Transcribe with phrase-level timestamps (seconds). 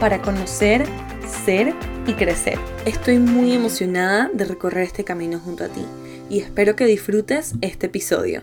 [0.00, 0.84] para conocer,
[1.44, 1.74] ser
[2.06, 2.58] y crecer.
[2.84, 5.84] Estoy muy emocionada de recorrer este camino junto a ti
[6.28, 8.42] y espero que disfrutes este episodio.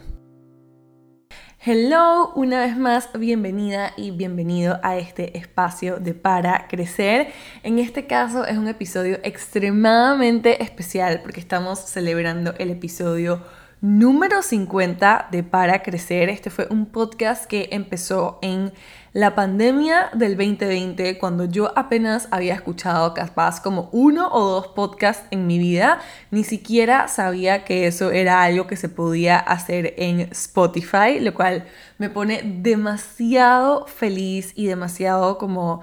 [1.64, 7.28] Hello, una vez más, bienvenida y bienvenido a este espacio de Para Crecer.
[7.62, 13.44] En este caso es un episodio extremadamente especial porque estamos celebrando el episodio
[13.82, 16.30] número 50 de Para Crecer.
[16.30, 18.72] Este fue un podcast que empezó en
[19.12, 25.26] la pandemia del 2020, cuando yo apenas había escuchado capaz como uno o dos podcasts
[25.32, 30.22] en mi vida, ni siquiera sabía que eso era algo que se podía hacer en
[30.32, 31.66] Spotify, lo cual
[31.98, 35.82] me pone demasiado feliz y demasiado como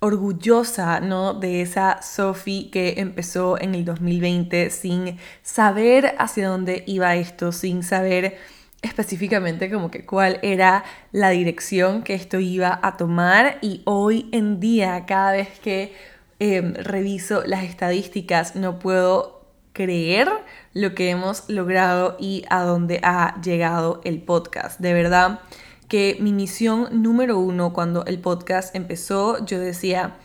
[0.00, 1.34] orgullosa, ¿no?
[1.34, 7.82] De esa Sophie que empezó en el 2020 sin saber hacia dónde iba esto, sin
[7.82, 8.38] saber
[8.82, 14.60] específicamente como que cuál era la dirección que esto iba a tomar y hoy en
[14.60, 15.92] día cada vez que
[16.38, 19.38] em, reviso las estadísticas no puedo
[19.72, 20.28] creer
[20.74, 24.80] lo que hemos logrado y a dónde ha llegado el podcast.
[24.80, 25.40] De verdad
[25.88, 30.16] que mi misión número uno cuando el podcast empezó, yo decía,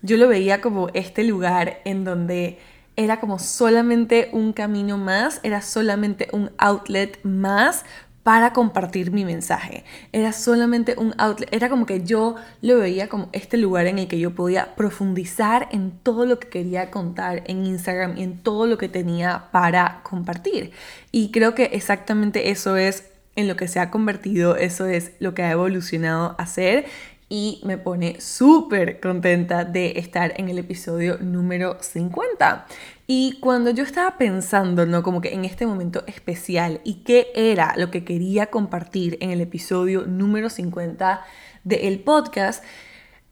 [0.00, 2.58] yo lo veía como este lugar en donde
[2.96, 7.84] era como solamente un camino más, era solamente un outlet más
[8.22, 9.84] para compartir mi mensaje.
[10.12, 14.08] Era solamente un outlet, era como que yo lo veía como este lugar en el
[14.08, 18.66] que yo podía profundizar en todo lo que quería contar en Instagram y en todo
[18.66, 20.72] lo que tenía para compartir.
[21.10, 25.34] Y creo que exactamente eso es en lo que se ha convertido, eso es lo
[25.34, 26.86] que ha evolucionado a ser
[27.28, 32.66] y me pone súper contenta de estar en el episodio número 50.
[33.06, 35.02] Y cuando yo estaba pensando, ¿no?
[35.02, 39.40] Como que en este momento especial y qué era lo que quería compartir en el
[39.40, 41.24] episodio número 50
[41.64, 42.62] del podcast,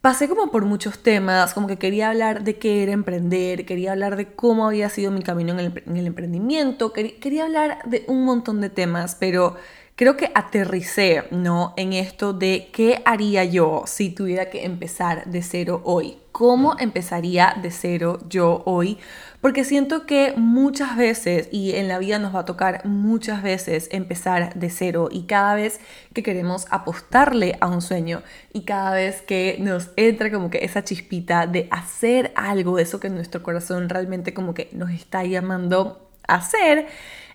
[0.01, 4.15] pasé como por muchos temas, como que quería hablar de qué era emprender, quería hablar
[4.15, 5.59] de cómo había sido mi camino en
[5.95, 9.57] el, emprendimiento, quería hablar de un montón de temas, pero
[9.95, 11.73] creo que aterricé, ¿no?
[11.77, 16.17] En esto de qué haría yo si tuviera que empezar de cero hoy.
[16.31, 18.97] ¿Cómo empezaría de cero yo hoy?
[19.41, 23.89] Porque siento que muchas veces, y en la vida nos va a tocar muchas veces
[23.91, 25.81] empezar de cero, y cada vez
[26.13, 30.83] que queremos apostarle a un sueño, y cada vez que nos entra como que esa
[30.83, 36.35] chispita de hacer algo, eso que nuestro corazón realmente como que nos está llamando a
[36.35, 36.87] hacer,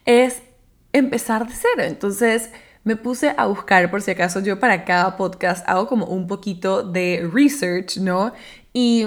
[0.07, 0.41] es
[0.99, 1.83] empezar de cero.
[1.87, 2.51] Entonces
[2.85, 6.83] me puse a buscar, por si acaso yo para cada podcast hago como un poquito
[6.83, 8.33] de research, ¿no?
[8.73, 9.07] Y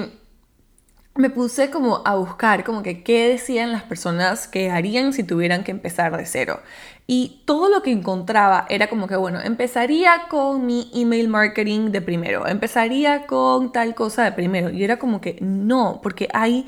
[1.16, 5.64] me puse como a buscar como que qué decían las personas que harían si tuvieran
[5.64, 6.62] que empezar de cero.
[7.08, 12.02] Y todo lo que encontraba era como que, bueno, empezaría con mi email marketing de
[12.02, 14.70] primero, empezaría con tal cosa de primero.
[14.70, 16.68] Y era como que no, porque hay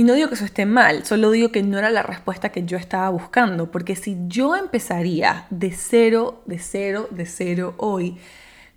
[0.00, 2.64] y no digo que eso esté mal, solo digo que no era la respuesta que
[2.64, 8.16] yo estaba buscando, porque si yo empezaría de cero, de cero, de cero hoy,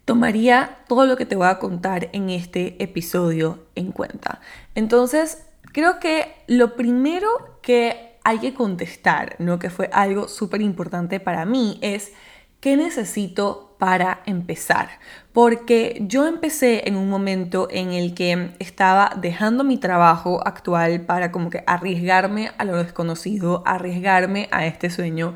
[0.04, 4.42] tomaría todo lo que te voy a contar en este episodio en cuenta.
[4.76, 7.30] Entonces, creo que lo primero
[7.62, 9.60] que hay que contestar, ¿no?
[9.60, 12.12] que fue algo súper importante para mí, es
[12.60, 14.88] ¿qué necesito para empezar,
[15.34, 21.34] porque yo empecé en un momento en el que estaba dejando mi trabajo actual para
[21.34, 25.36] como que arriesgarme a lo desconocido, arriesgarme a este sueño.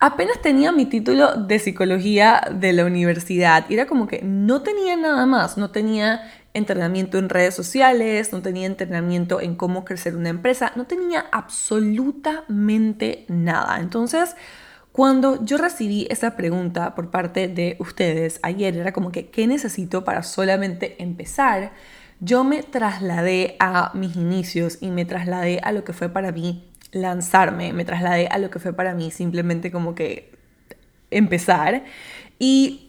[0.00, 4.96] Apenas tenía mi título de psicología de la universidad y era como que no tenía
[4.96, 6.22] nada más, no tenía
[6.54, 13.24] entrenamiento en redes sociales, no tenía entrenamiento en cómo crecer una empresa, no tenía absolutamente
[13.28, 13.78] nada.
[13.78, 14.34] Entonces,
[14.98, 20.02] cuando yo recibí esa pregunta por parte de ustedes ayer, era como que, ¿qué necesito
[20.02, 21.70] para solamente empezar?
[22.18, 26.68] Yo me trasladé a mis inicios y me trasladé a lo que fue para mí
[26.90, 30.32] lanzarme, me trasladé a lo que fue para mí simplemente como que
[31.12, 31.84] empezar.
[32.40, 32.87] Y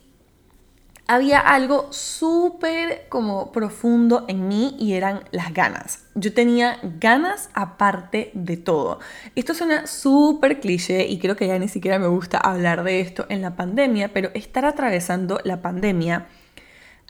[1.10, 6.04] había algo súper como profundo en mí y eran las ganas.
[6.14, 9.00] Yo tenía ganas aparte de todo.
[9.36, 13.26] Esto suena súper cliché y creo que ya ni siquiera me gusta hablar de esto
[13.30, 16.28] en la pandemia, pero estar atravesando la pandemia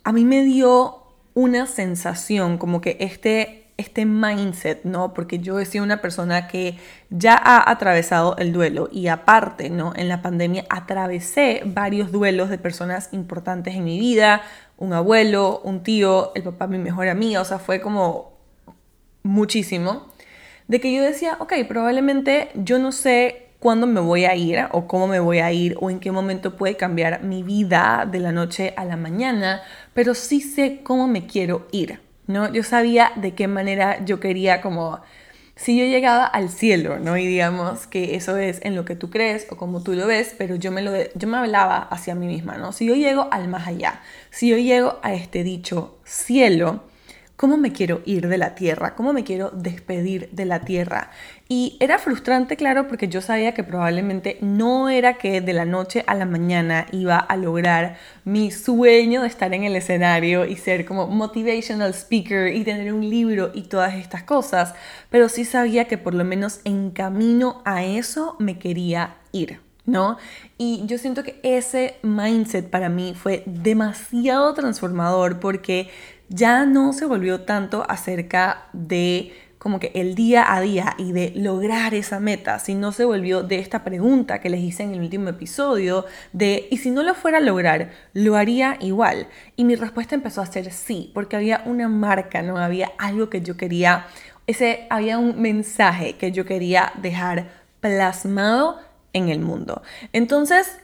[0.05, 1.03] a mí me dio
[1.33, 5.13] una sensación, como que este, este mindset, ¿no?
[5.13, 6.77] Porque yo he sido una persona que
[7.09, 9.93] ya ha atravesado el duelo y aparte, ¿no?
[9.95, 14.41] En la pandemia atravesé varios duelos de personas importantes en mi vida,
[14.77, 18.37] un abuelo, un tío, el papá, mi mejor amiga, o sea, fue como
[19.23, 20.07] muchísimo,
[20.67, 24.87] de que yo decía, ok, probablemente yo no sé cuándo me voy a ir o
[24.87, 28.31] cómo me voy a ir o en qué momento puede cambiar mi vida de la
[28.31, 29.61] noche a la mañana,
[29.93, 31.99] pero sí sé cómo me quiero ir,
[32.29, 32.53] ¿no?
[32.53, 34.99] Yo sabía de qué manera yo quería como
[35.55, 37.17] si yo llegaba al cielo, ¿no?
[37.17, 40.35] Y digamos que eso es en lo que tú crees o como tú lo ves,
[40.37, 42.71] pero yo me, lo yo me hablaba hacia mí misma, ¿no?
[42.71, 46.83] Si yo llego al más allá, si yo llego a este dicho cielo,
[47.39, 48.95] ¿Cómo me quiero ir de la tierra?
[48.95, 51.09] ¿Cómo me quiero despedir de la tierra?
[51.47, 56.03] Y era frustrante, claro, porque yo sabía que probablemente no era que de la noche
[56.05, 57.95] a la mañana iba a lograr
[58.25, 63.09] mi sueño de estar en el escenario y ser como motivational speaker y tener un
[63.09, 64.73] libro y todas estas cosas,
[65.09, 69.61] pero sí sabía que por lo menos en camino a eso me quería ir.
[69.85, 70.17] ¿no?
[70.57, 75.89] Y yo siento que ese mindset para mí fue demasiado transformador porque
[76.29, 81.33] ya no se volvió tanto acerca de como que el día a día y de
[81.35, 85.29] lograr esa meta, sino se volvió de esta pregunta que les hice en el último
[85.29, 89.27] episodio de, ¿y si no lo fuera a lograr, lo haría igual?
[89.57, 92.57] Y mi respuesta empezó a ser sí, porque había una marca, ¿no?
[92.57, 94.07] Había algo que yo quería,
[94.47, 97.49] ese, había un mensaje que yo quería dejar
[97.81, 98.79] plasmado
[99.11, 99.81] en el mundo.
[100.13, 100.79] Entonces,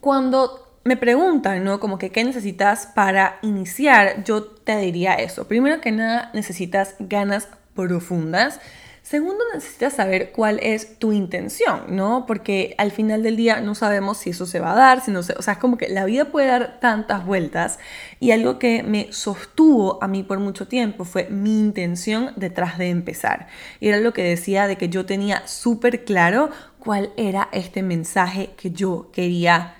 [0.00, 1.80] cuando me preguntan, ¿no?
[1.80, 5.48] Como que qué necesitas para iniciar, yo te diría eso.
[5.48, 8.60] Primero que nada, necesitas ganas profundas.
[9.02, 12.24] Segundo, necesitas saber cuál es tu intención, ¿no?
[12.26, 15.22] Porque al final del día no sabemos si eso se va a dar, si no
[15.22, 17.78] se, o sea, es como que la vida puede dar tantas vueltas
[18.18, 22.90] y algo que me sostuvo a mí por mucho tiempo fue mi intención detrás de
[22.90, 23.48] empezar.
[23.80, 28.50] Y era lo que decía de que yo tenía súper claro cuál era este mensaje
[28.56, 29.74] que yo quería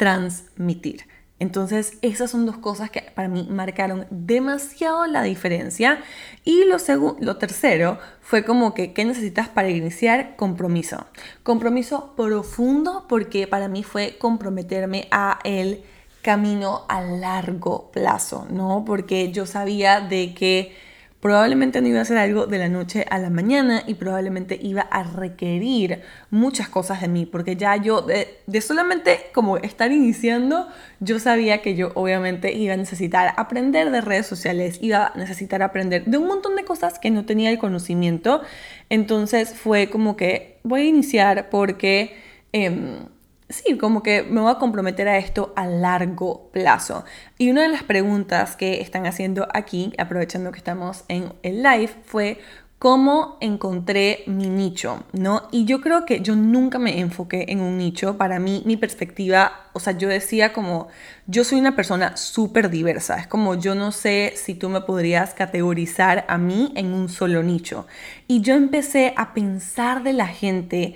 [0.00, 1.04] transmitir.
[1.38, 6.02] Entonces, esas son dos cosas que para mí marcaron demasiado la diferencia.
[6.42, 6.78] Y lo,
[7.20, 10.36] lo tercero fue como que, ¿qué necesitas para iniciar?
[10.36, 11.06] Compromiso.
[11.42, 15.82] Compromiso profundo porque para mí fue comprometerme a el
[16.22, 18.84] camino a largo plazo, ¿no?
[18.86, 20.74] Porque yo sabía de que
[21.20, 24.82] probablemente no iba a ser algo de la noche a la mañana y probablemente iba
[24.82, 26.00] a requerir
[26.30, 30.66] muchas cosas de mí, porque ya yo, de, solamente como estar iniciando,
[31.00, 35.62] yo sabía que yo obviamente iba a necesitar aprender de redes sociales, iba a necesitar
[35.62, 38.40] aprender de un montón de cosas que no tenía el conocimiento,
[38.88, 42.16] entonces fue como que voy a iniciar porque...
[42.52, 43.09] Em,
[43.50, 47.04] sí, como que me voy a comprometer a esto a largo plazo.
[47.36, 51.90] Y una de las preguntas que están haciendo aquí, aprovechando que estamos en el live,
[52.04, 52.38] fue
[52.80, 55.48] cómo encontré mi nicho, ¿no?
[55.52, 58.16] Y yo creo que yo nunca me enfoqué en un nicho.
[58.16, 60.88] Para mí, mi perspectiva, o sea, yo decía como,
[61.26, 63.18] yo soy una persona súper diversa.
[63.18, 67.42] Es como, yo no sé si tú me podrías categorizar a mí en un solo
[67.42, 67.86] nicho.
[68.26, 70.94] Y yo empecé a pensar de la gente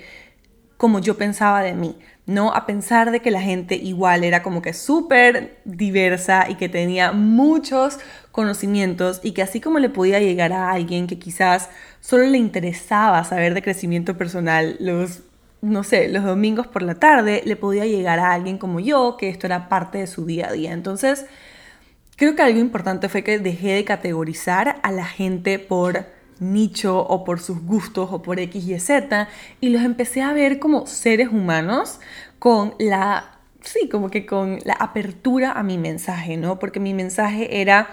[0.77, 1.99] como yo pensaba de mí.
[2.25, 2.53] ¿No?
[2.53, 7.11] A pensar de que la gente igual era como que súper diversa y que tenía
[7.11, 7.99] muchos
[8.31, 11.69] conocimientos y que así como le podía llegar a alguien que quizás
[12.01, 15.21] solo le interesaba saber de crecimiento personal los,
[15.61, 19.29] no sé, los domingos por la tarde, le podía llegar a alguien como yo, que
[19.29, 20.73] esto era parte de su día a día.
[20.73, 21.25] Entonces,
[22.15, 27.23] creo que algo importante fue que dejé de categorizar a la gente por nicho o
[27.23, 29.27] por sus gustos o por X y Z
[29.61, 31.99] y los empecé a ver como seres humanos
[32.39, 36.59] con la, sí, como que con la apertura a mi mensaje, ¿no?
[36.59, 37.89] Porque mi mensaje era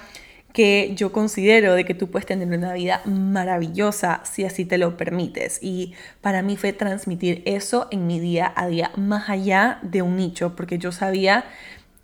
[0.52, 4.96] que yo considero de que tú puedes tener una vida maravillosa si así te lo
[4.96, 5.58] permites.
[5.62, 10.16] Y para mí fue transmitir eso en mi día a día, más allá de un
[10.16, 11.44] nicho, porque yo sabía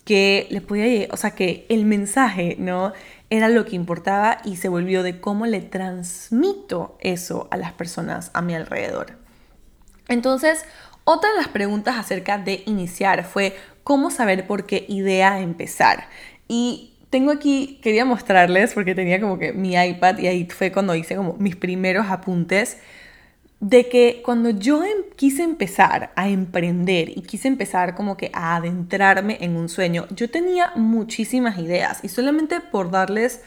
[0.05, 2.95] que le podía, o sea, que el mensaje, ¿no?
[3.31, 8.31] Era lo que importaba y se volvió de cómo le transmito eso a las personas
[8.35, 9.19] a mi alrededor.
[10.09, 10.65] Entonces,
[11.05, 16.09] otra de las preguntas acerca de iniciar fue cómo saber por qué idea empezar.
[16.49, 20.95] Y tengo aquí, quería mostrarles porque tenía como que mi iPad y ahí fue cuando
[20.95, 22.79] hice como mis primeros apuntes
[23.61, 28.57] de que cuando yo em, quise empezar a emprender y quise empezar como que a
[28.57, 33.41] adentrarme en un sueño, yo tenía muchísimas ideas y solamente por darles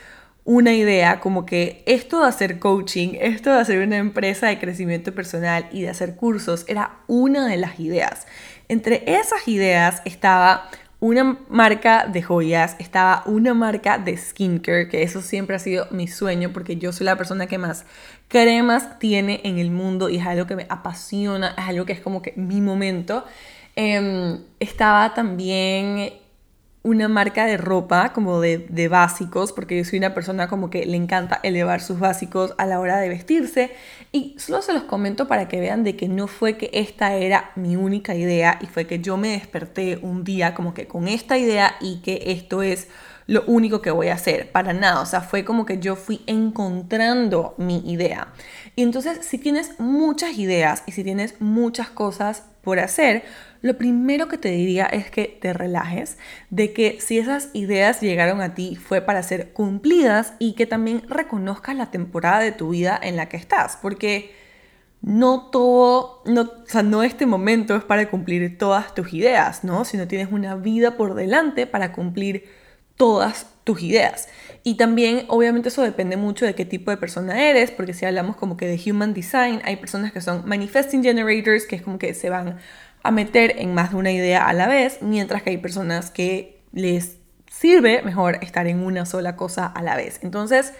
[0.43, 5.13] una idea como que esto de hacer coaching, esto de hacer una empresa de crecimiento
[5.13, 8.25] personal y de hacer cursos era una de las ideas.
[8.67, 10.69] Entre esas ideas estaba
[11.01, 16.07] una marca de joyas, estaba una marca de skincare, que eso siempre ha sido mi
[16.07, 17.85] sueño porque yo soy la persona que más
[18.27, 22.01] cremas tiene en el mundo y es algo que me apasiona, es algo que es
[22.01, 23.25] como que mi momento.
[23.75, 26.13] Em, estaba también
[26.83, 30.85] una marca de ropa como de, de, básicos, porque yo soy una persona como que
[30.85, 33.71] le encanta elevar sus básicos a la hora de vestirse.
[34.11, 37.51] Y solo se los comento para que vean de que no fue que esta era
[37.55, 41.37] mi única idea y fue que yo me desperté un día como que con esta
[41.37, 42.87] idea y que esto es
[43.27, 46.21] lo único que voy a hacer, para nada, o sea, fue como que yo fui
[46.27, 48.27] encontrando mi idea.
[48.75, 53.23] Y entonces, si tienes muchas ideas y si tienes muchas cosas por hacer,
[53.61, 56.17] lo primero que te diría es que te relajes,
[56.49, 61.03] de que si esas ideas llegaron a ti fue para ser cumplidas y que también
[61.07, 64.33] reconozcas la temporada de tu vida en la que estás, porque
[65.01, 69.83] no todo, no, o sea, no este momento es para cumplir todas tus ideas, ¿no?
[69.85, 72.45] Sino tienes una vida por delante para cumplir
[72.95, 74.27] todas tus ideas.
[74.63, 78.35] Y también, obviamente, eso depende mucho de qué tipo de persona eres, porque si hablamos
[78.35, 82.13] como que de human design, hay personas que son manifesting generators, que es como que
[82.13, 82.57] se van
[83.03, 86.61] a meter en más de una idea a la vez, mientras que hay personas que
[86.71, 87.17] les
[87.49, 90.19] sirve mejor estar en una sola cosa a la vez.
[90.21, 90.73] Entonces,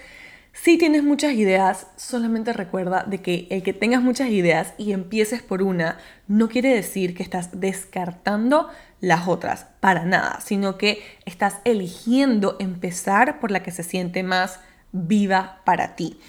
[0.53, 5.41] si tienes muchas ideas, solamente recuerda de que el que tengas muchas ideas y empieces
[5.41, 5.97] por una
[6.27, 8.69] no quiere decir que estás descartando
[9.01, 14.59] las otras, para nada, sino que estás eligiendo empezar por la que se siente más
[14.93, 16.19] viva para ti.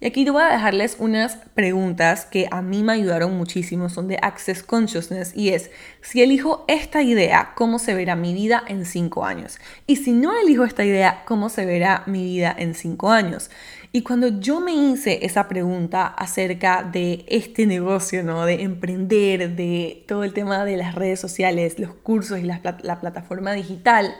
[0.00, 4.06] Y aquí te voy a dejarles unas preguntas que a mí me ayudaron muchísimo, son
[4.06, 8.84] de Access Consciousness y es, si elijo esta idea, ¿cómo se verá mi vida en
[8.84, 9.58] cinco años?
[9.88, 13.50] Y si no elijo esta idea, ¿cómo se verá mi vida en cinco años?
[13.90, 18.44] Y cuando yo me hice esa pregunta acerca de este negocio, ¿no?
[18.44, 23.00] De emprender, de todo el tema de las redes sociales, los cursos y la, la
[23.00, 24.14] plataforma digital,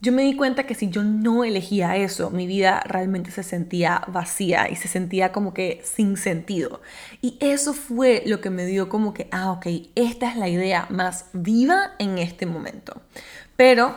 [0.00, 4.02] yo me di cuenta que si yo no elegía eso, mi vida realmente se sentía
[4.08, 6.82] vacía y se sentía como que sin sentido.
[7.22, 10.86] Y eso fue lo que me dio como que, ah, ok, esta es la idea
[10.90, 13.00] más viva en este momento.
[13.56, 13.96] Pero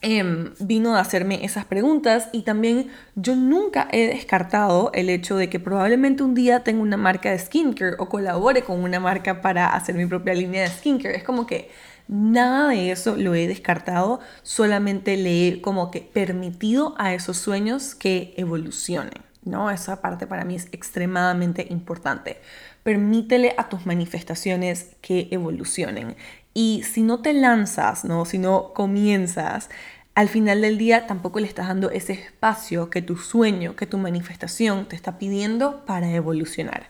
[0.00, 5.50] Em, vino a hacerme esas preguntas y también yo nunca he descartado el hecho de
[5.50, 9.74] que probablemente un día tenga una marca de skincare o colabore con una marca para
[9.74, 11.16] hacer mi propia línea de skincare.
[11.16, 11.70] Es como que
[12.06, 17.96] nada de eso lo he descartado, solamente le he como que permitido a esos sueños
[17.96, 19.28] que evolucionen.
[19.42, 19.70] ¿no?
[19.70, 22.40] Esa parte para mí es extremadamente importante.
[22.84, 26.16] Permítele a tus manifestaciones que evolucionen.
[26.60, 28.24] Y si no te lanzas, ¿no?
[28.24, 29.70] Si no comienzas,
[30.16, 33.96] al final del día tampoco le estás dando ese espacio que tu sueño, que tu
[33.96, 36.88] manifestación te está pidiendo para evolucionar.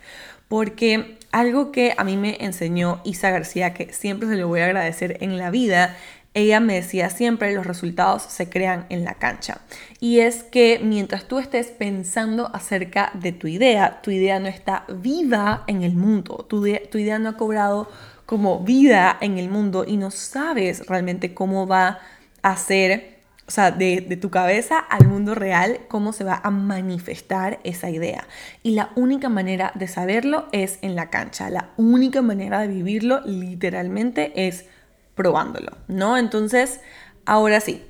[0.49, 4.65] Porque algo que a mí me enseñó Isa García, que siempre se lo voy a
[4.65, 5.95] agradecer en la vida,
[6.33, 9.61] ella me decía siempre los resultados se crean en la cancha.
[10.01, 14.87] Y es que mientras tú estés pensando acerca de tu idea, tu idea no está
[14.89, 17.91] viva en el mundo, tu, tu idea no ha cobrado
[18.29, 22.01] como vida en el mundo y no sabes realmente cómo va
[22.43, 26.51] a ser, o sea, de, de, tu cabeza al mundo real, cómo se va a
[26.51, 28.29] manifestar esa idea.
[28.63, 31.49] Y la única manera de saberlo es en la cancha.
[31.49, 34.67] La única manera de vivirlo literalmente es
[35.15, 36.19] probándolo, ¿no?
[36.19, 36.83] Entonces,
[37.25, 37.83] ahora sí,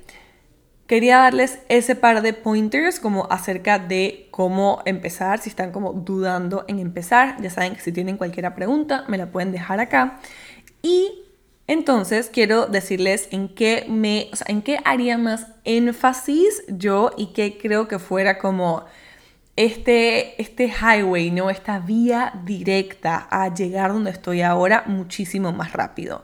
[0.89, 6.65] Quería darles ese par de pointers como acerca de cómo empezar, si están como dudando
[6.67, 7.39] en empezar.
[7.43, 10.19] Ya saben que si tienen cualquier pregunta me la pueden dejar acá.
[10.81, 11.11] Y
[11.67, 17.87] entonces quiero decirles en qué me, en qué haría más énfasis yo y qué creo
[17.87, 18.85] que fuera como
[19.55, 21.51] este, este highway, ¿no?
[21.51, 26.23] Esta vía directa a llegar donde estoy ahora muchísimo más rápido.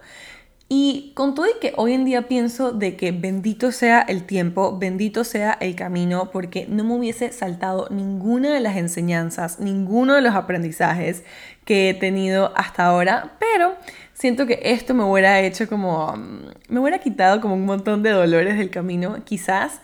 [0.67, 4.79] Y con todo y que hoy en día pienso de que bendito sea el tiempo,
[4.79, 10.21] bendito sea el camino, porque no me hubiese saltado ninguna de las enseñanzas, ninguno de
[10.21, 11.23] los aprendizajes
[11.65, 13.75] que he tenido hasta ahora, pero
[14.13, 18.09] siento que esto me hubiera hecho como, mm, me hubiera quitado como un montón de
[18.09, 19.81] dolores del camino, quizás,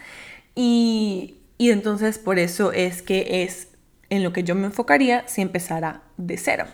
[0.56, 3.68] y, y entonces por eso es que es
[4.10, 6.66] en lo que yo me enfocaría si empezara de cero.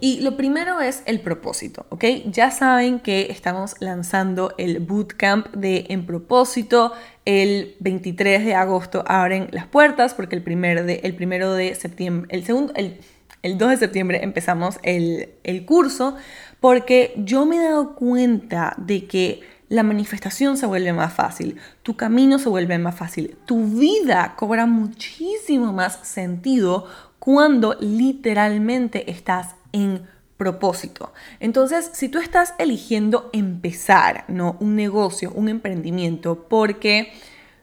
[0.00, 2.04] Y lo primero es el propósito, ¿ok?
[2.26, 6.92] Ya saben que estamos lanzando el bootcamp de En Propósito.
[7.24, 12.28] El 23 de agosto abren las puertas porque el, primer de, el primero de septiembre,
[12.30, 13.00] el segundo, el,
[13.42, 16.16] el 2 de septiembre empezamos el, el curso
[16.60, 21.96] porque yo me he dado cuenta de que la manifestación se vuelve más fácil, tu
[21.96, 26.86] camino se vuelve más fácil, tu vida cobra muchísimo más sentido
[27.18, 30.06] cuando literalmente estás en
[30.36, 31.12] propósito.
[31.40, 34.56] Entonces, si tú estás eligiendo empezar, ¿no?
[34.60, 37.12] Un negocio, un emprendimiento, porque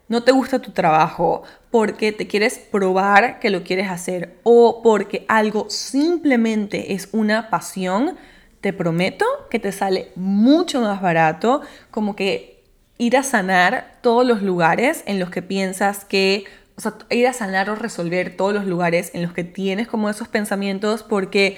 [0.08, 5.26] no te gusta tu trabajo, porque te quieres probar que lo quieres hacer o porque
[5.28, 8.16] algo simplemente es una pasión,
[8.62, 12.64] te prometo que te sale mucho más barato como que
[12.98, 16.46] ir a sanar todos los lugares en los que piensas que,
[16.78, 20.10] o sea, ir a sanar o resolver todos los lugares en los que tienes como
[20.10, 21.58] esos pensamientos porque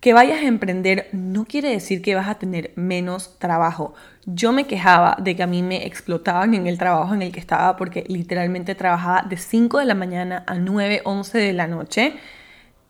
[0.00, 3.94] que vayas a emprender no quiere decir que vas a tener menos trabajo.
[4.26, 7.40] Yo me quejaba de que a mí me explotaban en el trabajo en el que
[7.40, 12.14] estaba porque literalmente trabajaba de 5 de la mañana a 9, 11 de la noche.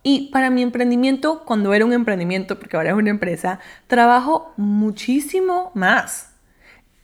[0.03, 5.71] Y para mi emprendimiento, cuando era un emprendimiento, porque ahora es una empresa, trabajo muchísimo
[5.75, 6.28] más.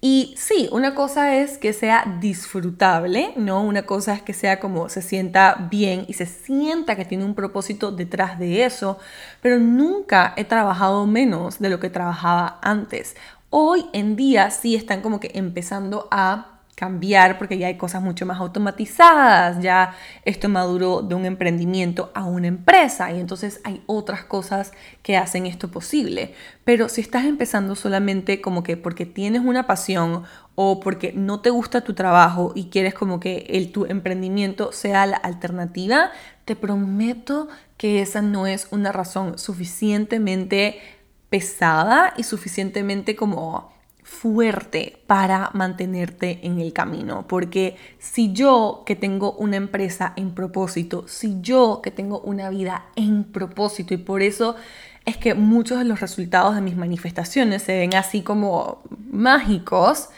[0.07, 3.63] Y sí, una cosa es que sea disfrutable, ¿no?
[3.63, 7.35] Una cosa es que sea como se sienta bien y se sienta que tiene un
[7.35, 8.99] propósito detrás de eso,
[9.41, 13.17] pero nunca he trabajado menos de lo que trabajaba antes.
[13.49, 18.27] Hoy en día sí están como que empezando a cambiar porque ya hay cosas mucho
[18.27, 24.25] más automatizadas, ya esto maduró de un emprendimiento a una empresa y entonces hay otras
[24.25, 26.35] cosas que hacen esto posible.
[26.65, 30.25] Pero si estás empezando solamente como que porque tienes una pasión
[30.57, 35.07] o porque no te gusta tu trabajo y quieres como que el, tu emprendimiento sea
[35.07, 36.11] la alternativa,
[36.45, 40.81] te prometo que esa no es una razón suficientemente
[41.29, 43.74] pesada y suficientemente como
[44.05, 47.27] fuerte para mantenerte en el camino.
[47.27, 52.87] Porque si yo que tengo una empresa en propósito, si yo que tengo una vida
[52.95, 54.55] en propósito y por eso
[55.07, 60.11] es que muchos de los resultados de mis manifestaciones se ven así como mágicos,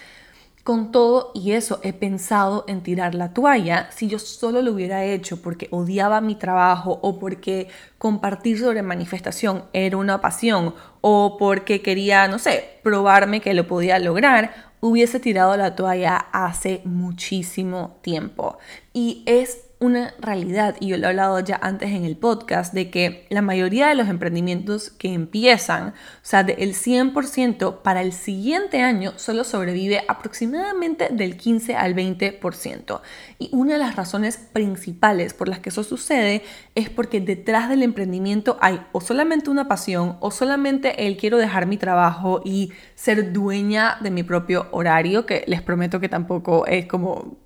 [0.67, 5.05] con todo y eso he pensado en tirar la toalla si yo solo lo hubiera
[5.05, 7.69] hecho porque odiaba mi trabajo o porque
[7.99, 14.01] compartir sobre manifestación era una pasión o porque quería, no sé, probarme que lo podía
[14.01, 18.59] lograr, hubiese tirado la toalla hace muchísimo tiempo.
[18.93, 22.91] Y es una realidad, y yo lo he hablado ya antes en el podcast, de
[22.91, 28.81] que la mayoría de los emprendimientos que empiezan, o sea, del 100% para el siguiente
[28.81, 33.01] año solo sobrevive aproximadamente del 15 al 20%.
[33.39, 36.43] Y una de las razones principales por las que eso sucede
[36.75, 41.67] es porque detrás del emprendimiento hay o solamente una pasión o solamente el quiero dejar
[41.67, 46.87] mi trabajo y ser dueña de mi propio horario, que les prometo que tampoco es
[46.87, 47.46] como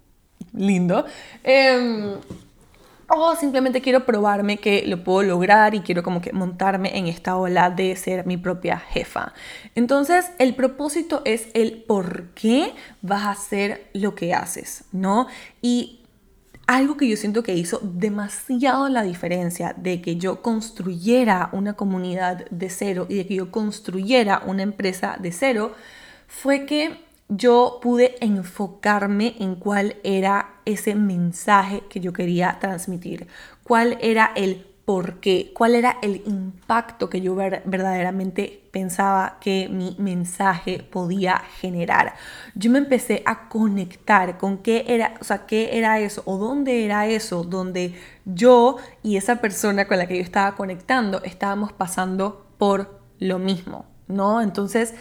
[0.52, 1.04] lindo.
[1.44, 2.14] Em,
[3.12, 7.36] o simplemente quiero probarme que lo puedo lograr y quiero como que montarme en esta
[7.36, 9.32] ola de ser mi propia jefa.
[9.74, 12.72] Entonces, el propósito es el por qué
[13.02, 15.26] vas a hacer lo que haces, ¿no?
[15.60, 16.00] Y
[16.68, 22.48] algo que yo siento que hizo demasiado la diferencia de que yo construyera una comunidad
[22.50, 25.74] de cero y de que yo construyera una empresa de cero
[26.28, 33.28] fue que yo pude enfocarme en cuál era ese mensaje que yo quería transmitir,
[33.62, 39.94] cuál era el por qué, cuál era el impacto que yo verdaderamente pensaba que mi
[40.00, 42.14] mensaje podía generar.
[42.56, 46.84] Yo me empecé a conectar con qué era, o sea, qué era eso o dónde
[46.84, 52.44] era eso, donde yo y esa persona con la que yo estaba conectando estábamos pasando
[52.58, 54.42] por lo mismo, ¿no?
[54.42, 54.94] Entonces,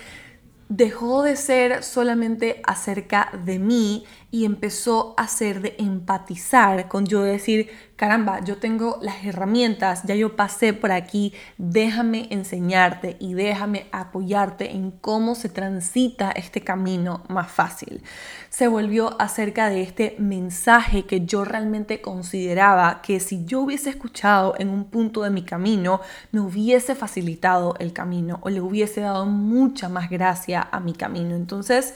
[0.69, 7.23] dejó de ser solamente acerca de mí y empezó a ser de empatizar con yo
[7.23, 13.87] decir, caramba, yo tengo las herramientas, ya yo pasé por aquí, déjame enseñarte y déjame
[13.91, 18.03] apoyarte en cómo se transita este camino más fácil.
[18.49, 24.53] Se volvió acerca de este mensaje que yo realmente consideraba que si yo hubiese escuchado
[24.59, 29.25] en un punto de mi camino, me hubiese facilitado el camino o le hubiese dado
[29.25, 31.35] mucha más gracia a mi camino.
[31.35, 31.95] Entonces,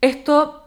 [0.00, 0.63] esto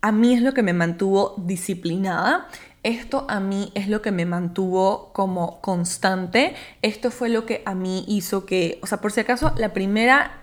[0.00, 2.48] a mí es lo que me mantuvo disciplinada.
[2.82, 6.54] Esto a mí es lo que me mantuvo como constante.
[6.82, 10.42] Esto fue lo que a mí hizo que, o sea, por si acaso, la primera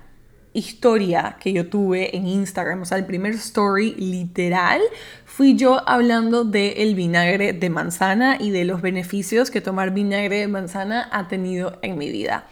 [0.55, 4.81] historia que yo tuve en Instagram, o sea, el primer story literal,
[5.25, 10.47] fui yo hablando del vinagre de manzana y de los beneficios que tomar vinagre de
[10.47, 12.47] manzana ha tenido en mi vida.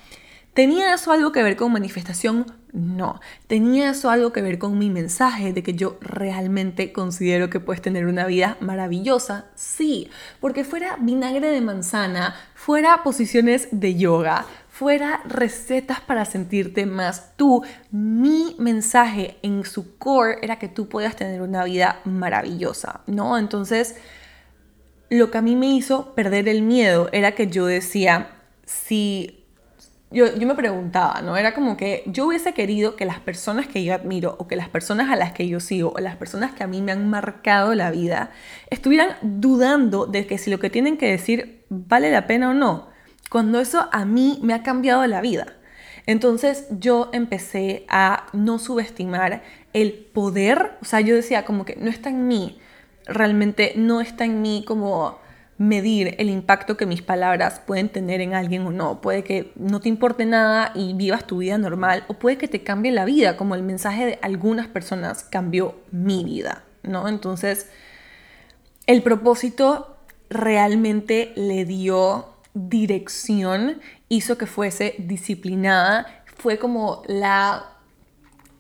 [0.54, 2.46] ¿Tenía eso algo que ver con manifestación?
[2.74, 3.20] No.
[3.48, 7.82] ¿Tenía eso algo que ver con mi mensaje de que yo realmente considero que puedes
[7.82, 9.46] tener una vida maravillosa?
[9.56, 17.36] Sí, porque fuera vinagre de manzana, fuera posiciones de yoga, fuera recetas para sentirte más
[17.36, 23.38] tú, mi mensaje en su core era que tú puedas tener una vida maravillosa, ¿no?
[23.38, 23.96] Entonces,
[25.10, 28.32] lo que a mí me hizo perder el miedo era que yo decía,
[28.66, 29.43] si
[30.14, 31.36] yo, yo me preguntaba, ¿no?
[31.36, 34.70] Era como que yo hubiese querido que las personas que yo admiro o que las
[34.70, 37.74] personas a las que yo sigo o las personas que a mí me han marcado
[37.74, 38.32] la vida
[38.70, 42.90] estuvieran dudando de que si lo que tienen que decir vale la pena o no,
[43.30, 45.48] cuando eso a mí me ha cambiado la vida.
[46.06, 49.42] Entonces yo empecé a no subestimar
[49.74, 52.60] el poder, o sea, yo decía como que no está en mí,
[53.08, 55.23] realmente no está en mí como
[55.58, 59.02] medir el impacto que mis palabras pueden tener en alguien o no.
[59.02, 62.64] Puede que no te importe nada y vivas tu vida normal o puede que te
[62.64, 67.08] cambie la vida, como el mensaje de algunas personas cambió mi vida, ¿no?
[67.08, 67.70] Entonces,
[68.88, 69.98] el propósito
[70.30, 77.70] realmente le dio dirección, hizo que fuese disciplinada, fue como la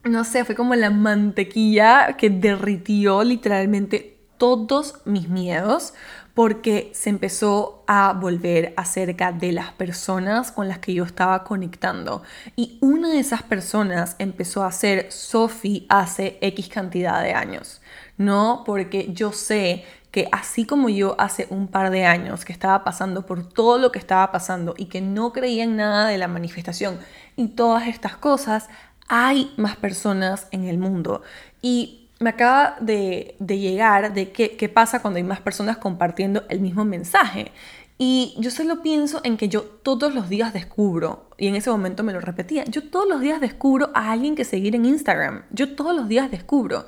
[0.03, 5.93] no sé, fue como la mantequilla que derritió literalmente todos mis miedos,
[6.33, 12.23] porque se empezó a volver acerca de las personas con las que yo estaba conectando.
[12.55, 17.81] Y una de esas personas empezó a ser Sophie hace X cantidad de años.
[18.17, 22.83] No, porque yo sé que así como yo hace un par de años que estaba
[22.83, 26.27] pasando por todo lo que estaba pasando y que no creía en nada de la
[26.27, 26.99] manifestación
[27.35, 28.69] y todas estas cosas,
[29.07, 31.23] hay más personas en el mundo.
[31.61, 36.59] Y me acaba de, llegar de qué, qué pasa cuando hay más personas compartiendo el
[36.59, 37.51] mismo mensaje.
[37.97, 42.03] Y yo solo pienso en que yo todos los días descubro, y en ese momento
[42.03, 45.43] me lo repetía, yo todos los días descubro a alguien que seguir en Instagram.
[45.51, 46.87] Yo todos los días descubro.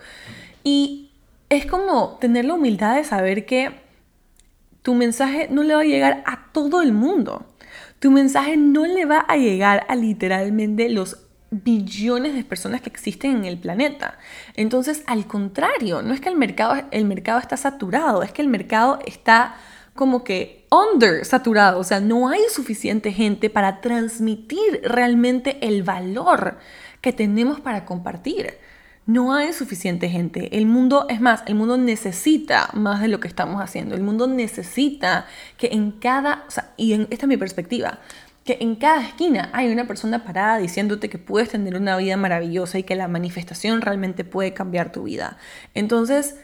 [0.63, 1.11] Y
[1.49, 3.71] es como tener la humildad de saber que
[4.81, 7.45] tu mensaje no le va a llegar a todo el mundo.
[7.99, 13.37] Tu mensaje no le va a llegar a literalmente los billones de personas que existen
[13.37, 14.17] en el planeta.
[14.55, 18.47] Entonces, al contrario, no es que el mercado, el mercado está saturado, es que el
[18.47, 19.55] mercado está
[19.95, 26.57] como que under saturado, o sea, no hay suficiente gente para transmitir realmente el valor
[26.99, 28.57] que tenemos para compartir.
[29.05, 30.57] No hay suficiente gente.
[30.57, 33.93] El mundo, es más, el mundo necesita más de lo que estamos haciendo.
[33.93, 35.27] El mundo necesita
[35.57, 37.99] que en cada, y esta es mi perspectiva,
[38.45, 42.77] que en cada esquina hay una persona parada diciéndote que puedes tener una vida maravillosa
[42.77, 45.37] y que la manifestación realmente puede cambiar tu vida.
[45.73, 46.35] Entonces,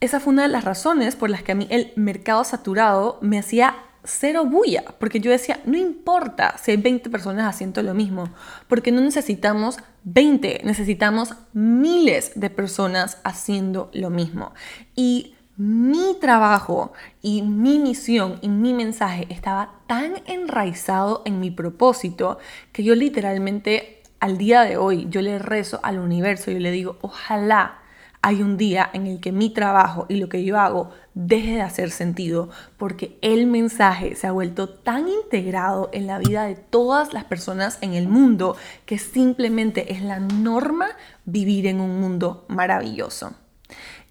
[0.00, 3.38] esa fue una de las razones por las que a mí el mercado saturado me
[3.38, 8.30] hacía cero bulla, porque yo decía, no importa si hay 20 personas haciendo lo mismo,
[8.66, 14.54] porque no necesitamos 20, necesitamos miles de personas haciendo lo mismo.
[14.96, 22.38] Y mi trabajo y mi misión y mi mensaje estaba tan enraizado en mi propósito
[22.72, 26.96] que yo literalmente al día de hoy yo le rezo al universo y le digo,
[27.02, 27.80] ojalá
[28.22, 31.60] hay un día en el que mi trabajo y lo que yo hago deje de
[31.60, 37.12] hacer sentido porque el mensaje se ha vuelto tan integrado en la vida de todas
[37.12, 40.88] las personas en el mundo que simplemente es la norma
[41.26, 43.34] vivir en un mundo maravilloso.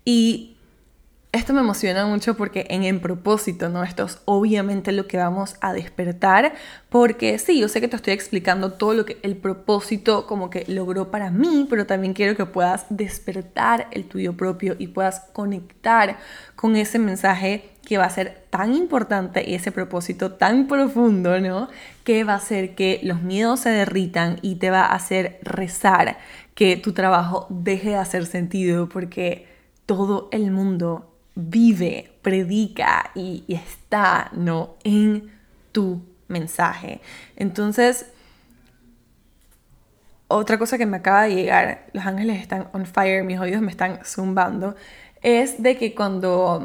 [0.05, 0.57] Y
[1.32, 3.84] esto me emociona mucho porque en el propósito, ¿no?
[3.84, 6.54] Esto es obviamente lo que vamos a despertar,
[6.89, 10.65] porque sí, yo sé que te estoy explicando todo lo que el propósito como que
[10.68, 16.18] logró para mí, pero también quiero que puedas despertar el tuyo propio y puedas conectar
[16.56, 21.70] con ese mensaje que va a ser tan importante y ese propósito tan profundo, ¿no?
[22.04, 26.18] Que va a hacer que los miedos se derritan y te va a hacer rezar
[26.56, 29.48] que tu trabajo deje de hacer sentido porque
[29.86, 31.09] todo el mundo
[31.39, 34.75] vive, predica y, está, ¿no?
[34.84, 35.32] En
[35.71, 37.02] tu mensaje.
[37.36, 38.08] Entonces,
[40.28, 43.71] otra cosa que me acaba de llegar, los ángeles están on fire, mis oídos me
[43.71, 44.75] están zumbando,
[45.21, 46.63] es de que cuando,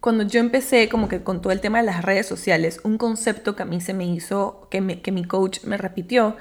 [0.00, 3.56] cuando yo empecé como que con todo el tema de las redes sociales, un concepto
[3.56, 6.36] que a mí se me hizo, que, que mi coach me repitió,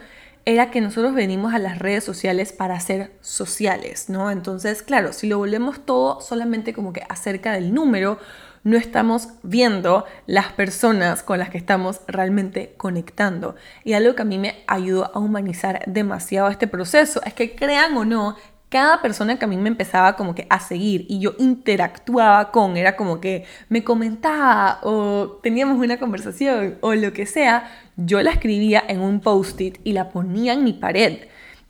[0.46, 4.30] era que nosotros venimos a las redes sociales para ser sociales, ¿no?
[4.30, 8.20] Entonces, claro, si lo volvemos todo solamente como que acerca del número,
[8.64, 13.56] no estamos viendo las personas con las que estamos realmente conectando.
[13.84, 17.96] Y algo que a mí me ayudó a humanizar demasiado este proceso es que crean
[17.98, 18.38] o no,
[18.74, 22.76] cada persona que a mí me empezaba como que a seguir y yo interactuaba con,
[22.76, 28.32] era como que me comentaba o teníamos una conversación o lo que sea, yo la
[28.32, 31.20] escribía en un post-it y la ponía en mi pared.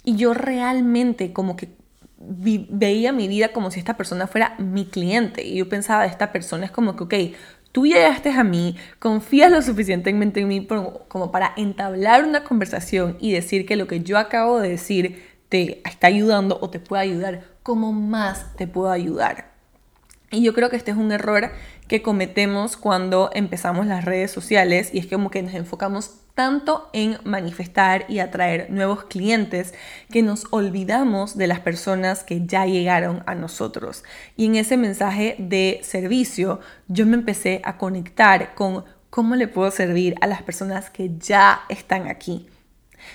[0.05, 1.71] Y yo realmente como que
[2.17, 5.45] veía mi vida como si esta persona fuera mi cliente.
[5.45, 7.35] Y yo pensaba, esta persona es como que, ok,
[7.73, 10.65] tú llegaste a mí, confías lo suficientemente en mí
[11.09, 15.87] como para entablar una conversación y decir que lo que yo acabo de decir te
[15.87, 19.51] está ayudando o te puede ayudar, ¿cómo más te puedo ayudar?
[20.31, 21.51] Y yo creo que este es un error
[21.87, 27.19] que cometemos cuando empezamos las redes sociales y es como que nos enfocamos tanto en
[27.23, 29.75] manifestar y atraer nuevos clientes
[30.09, 34.03] que nos olvidamos de las personas que ya llegaron a nosotros.
[34.35, 39.69] Y en ese mensaje de servicio yo me empecé a conectar con cómo le puedo
[39.69, 42.47] servir a las personas que ya están aquí.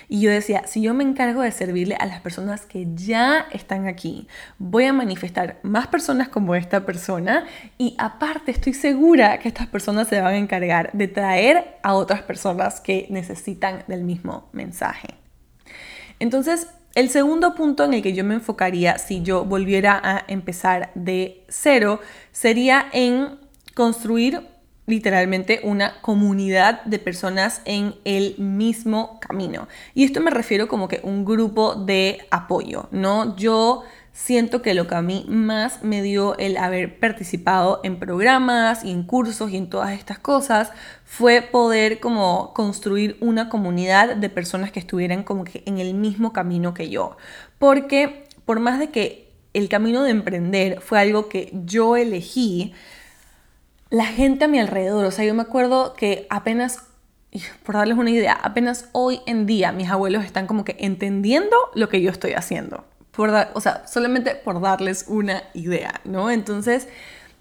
[0.07, 3.87] Y yo decía, si yo me encargo de servirle a las personas que ya están
[3.87, 7.45] aquí, voy a manifestar más personas como esta persona
[7.77, 12.21] y aparte estoy segura que estas personas se van a encargar de traer a otras
[12.21, 15.15] personas que necesitan del mismo mensaje.
[16.19, 20.91] Entonces, el segundo punto en el que yo me enfocaría si yo volviera a empezar
[20.95, 21.99] de cero
[22.31, 23.37] sería en
[23.75, 24.48] construir
[24.89, 29.67] literalmente una comunidad de personas en el mismo camino.
[29.93, 33.35] Y esto me refiero como que un grupo de apoyo, ¿no?
[33.37, 38.83] Yo siento que lo que a mí más me dio el haber participado en programas
[38.83, 40.71] y en cursos y en todas estas cosas
[41.05, 46.33] fue poder como construir una comunidad de personas que estuvieran como que en el mismo
[46.33, 47.15] camino que yo.
[47.59, 52.73] Porque por más de que el camino de emprender fue algo que yo elegí,
[53.89, 56.83] la gente a mi alrededor, o sea, yo me acuerdo que apenas,
[57.63, 61.89] por darles una idea, apenas hoy en día mis abuelos están como que entendiendo lo
[61.89, 62.85] que yo estoy haciendo.
[63.11, 66.29] Por o sea, solamente por darles una idea, ¿no?
[66.29, 66.87] Entonces,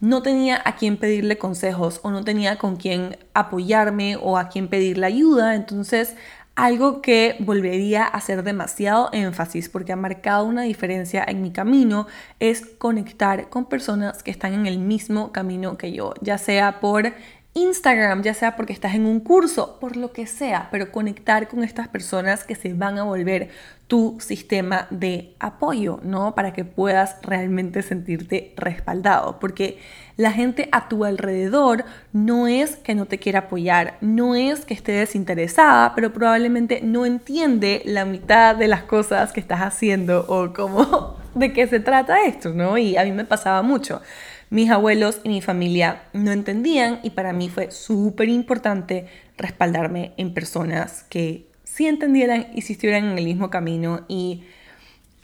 [0.01, 4.69] no tenía a quién pedirle consejos o no tenía con quién apoyarme o a quién
[4.69, 5.55] pedirle ayuda.
[5.55, 6.15] Entonces,
[6.59, 12.09] algo que volvería a hacer demasiado énfasis porque ha marcado una diferencia en mi camino
[12.41, 17.13] es conectar con personas que están en el mismo camino que yo, ya sea por
[17.55, 21.63] Instagram, ya sea porque estás en un curso, por lo que sea, pero conectar con
[21.63, 23.51] estas personas que se van a volver
[23.89, 26.35] tu sistema de apoyo, ¿no?
[26.35, 29.79] Para que puedas realmente sentirte respaldado, porque
[30.19, 34.75] la gente a tu alrededor no es que no te quiera apoyar, no es que
[34.75, 40.53] esté desinteresada, pero probablemente no entiende la mitad de las cosas que estás haciendo o
[40.53, 42.77] cómo, de qué se trata esto, ¿no?
[42.77, 44.03] Y a mí me pasaba mucho.
[44.51, 49.07] Mis abuelos y mi familia no entendían y para mí fue súper importante
[49.39, 51.48] respaldarme en personas que
[51.79, 54.01] si entendieran y si estuvieran en el mismo camino.
[54.09, 54.43] Y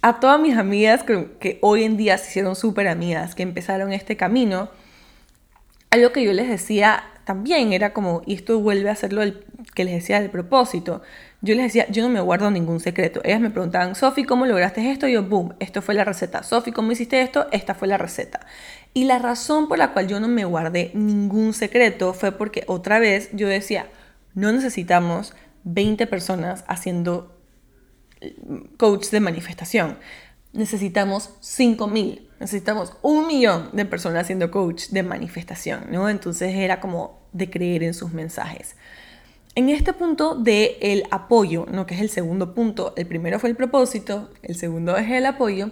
[0.02, 4.16] a todas mis amigas que, hoy en día se hicieron súper amigas, que empezaron este
[4.16, 4.68] camino,
[5.90, 9.22] algo que yo les decía también era como, y esto vuelve a ser lo
[9.74, 11.02] que les decía del propósito,
[11.40, 13.20] yo les decía, yo no me guardo ningún secreto.
[13.24, 15.08] Ellas me preguntaban, Sofi, ¿cómo lograste esto?
[15.08, 16.44] Y yo, boom, esto fue la receta.
[16.44, 17.48] Sofi, ¿cómo hiciste esto?
[17.50, 18.46] Esta fue la receta.
[18.92, 23.00] Y la razón por la cual yo no me guardé ningún secreto fue porque otra
[23.00, 23.88] vez yo decía,
[24.34, 27.36] no necesitamos 20 personas haciendo
[28.20, 28.36] eh,
[28.76, 29.98] coach de manifestación.
[30.52, 36.08] Necesitamos 5.000, necesitamos un millón de personas haciendo coach de manifestación, ¿no?
[36.08, 38.76] Entonces era como de creer en sus mensajes.
[39.56, 41.86] En este punto de el apoyo, ¿no?
[41.86, 45.70] que es el segundo punto, el primero fue el propósito, el segundo es el apoyo,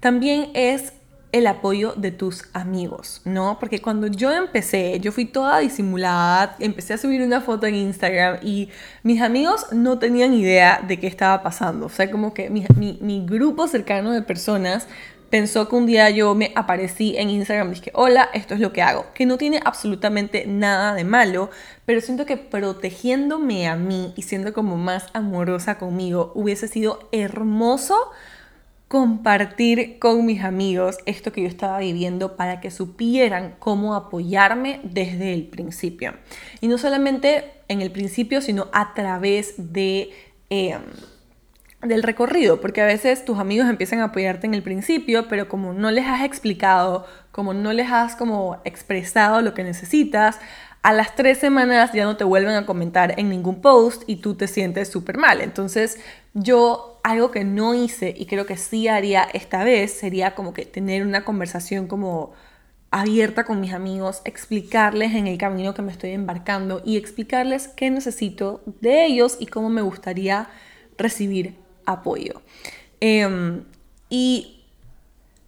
[0.00, 0.92] también es
[1.32, 3.56] el apoyo de tus amigos, ¿no?
[3.58, 8.38] Porque cuando yo empecé, yo fui toda disimulada, empecé a subir una foto en Instagram
[8.42, 8.68] y
[9.02, 11.86] mis amigos no tenían idea de qué estaba pasando.
[11.86, 14.86] O sea, como que mi, mi, grupo cercano de personas
[15.30, 18.74] pensó que un día yo me aparecí en Instagram y dije, hola, esto es lo
[18.74, 21.48] que hago, que no tiene absolutamente nada de malo,
[21.86, 27.96] pero siento que protegiéndome a mí y siendo como más amorosa conmigo hubiese sido hermoso
[28.92, 35.32] compartir con mis amigos esto que yo estaba viviendo para que supieran cómo apoyarme desde
[35.32, 36.12] el principio.
[36.60, 40.10] Y no solamente en el principio, sino a través de...
[40.50, 40.82] Em,
[41.80, 45.72] del recorrido, porque a veces tus amigos empiezan a apoyarte en el principio, pero como
[45.72, 50.38] no les has explicado, como no les has como expresado lo que necesitas,
[50.82, 54.34] a las tres semanas ya no te vuelven a comentar en ningún post y tú
[54.34, 55.40] te sientes súper mal.
[55.40, 55.98] Entonces
[56.34, 60.64] yo algo que no hice y creo que sí haría esta vez sería como que
[60.64, 62.32] tener una conversación como
[62.90, 67.90] abierta con mis amigos, explicarles en el camino que me estoy embarcando y explicarles qué
[67.90, 70.48] necesito de ellos y cómo me gustaría
[70.98, 72.42] recibir apoyo.
[73.00, 73.64] Em,
[74.10, 74.61] y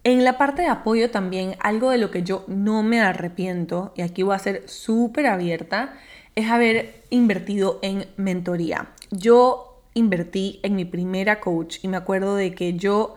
[0.05, 4.03] en la parte de apoyo también, algo de lo que yo no me arrepiento, y
[4.03, 5.95] aquí voy a ser súper abierta,
[6.35, 8.89] es haber invertido en mentoría.
[9.09, 13.15] Yo invertí en mi primera coach y me acuerdo de que yo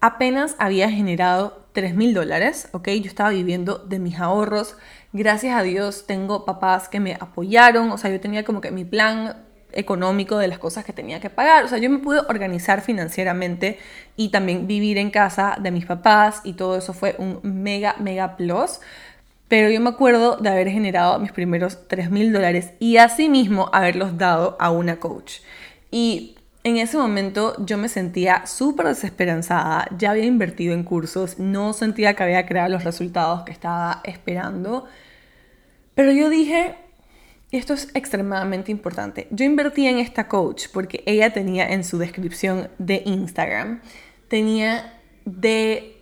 [0.00, 2.88] apenas había generado 3 mil dólares, ¿ok?
[2.88, 4.78] Yo estaba viviendo de mis ahorros.
[5.12, 8.86] Gracias a Dios tengo papás que me apoyaron, o sea, yo tenía como que mi
[8.86, 11.64] plan económico de las cosas que tenía que pagar.
[11.64, 13.78] O sea, yo me pude organizar financieramente
[14.16, 18.36] y también vivir en casa de mis papás y todo eso fue un mega, mega
[18.36, 18.80] plus.
[19.48, 24.16] Pero yo me acuerdo de haber generado mis primeros 3 mil dólares y asimismo haberlos
[24.16, 25.40] dado a una coach.
[25.90, 31.72] Y en ese momento yo me sentía súper desesperanzada, ya había invertido en cursos, no
[31.72, 34.84] sentía que había creado los resultados que estaba esperando,
[35.94, 36.76] pero yo dije,
[37.58, 42.68] esto es extremadamente importante, yo invertí en esta coach porque ella tenía en su descripción
[42.78, 43.80] de Instagram,
[44.28, 45.96] tenía de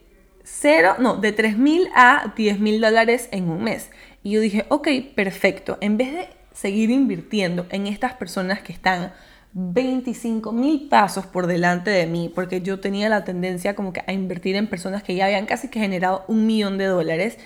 [0.45, 3.91] cero, no, de 3 mil a 10 mil dólares en un mes.
[4.23, 9.13] Y yo dije, ok, perfecto, en vez de seguir invirtiendo en estas personas que están
[9.53, 14.13] 25 mil pasos por delante de mí, porque yo tenía la tendencia como que a
[14.13, 17.39] invertir en personas que ya habían casi que generado un millón de dólares.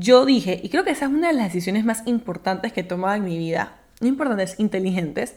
[0.00, 2.84] Yo dije, y creo que esa es una de las decisiones más importantes que he
[2.84, 5.34] tomado en mi vida, no importantes, inteligentes.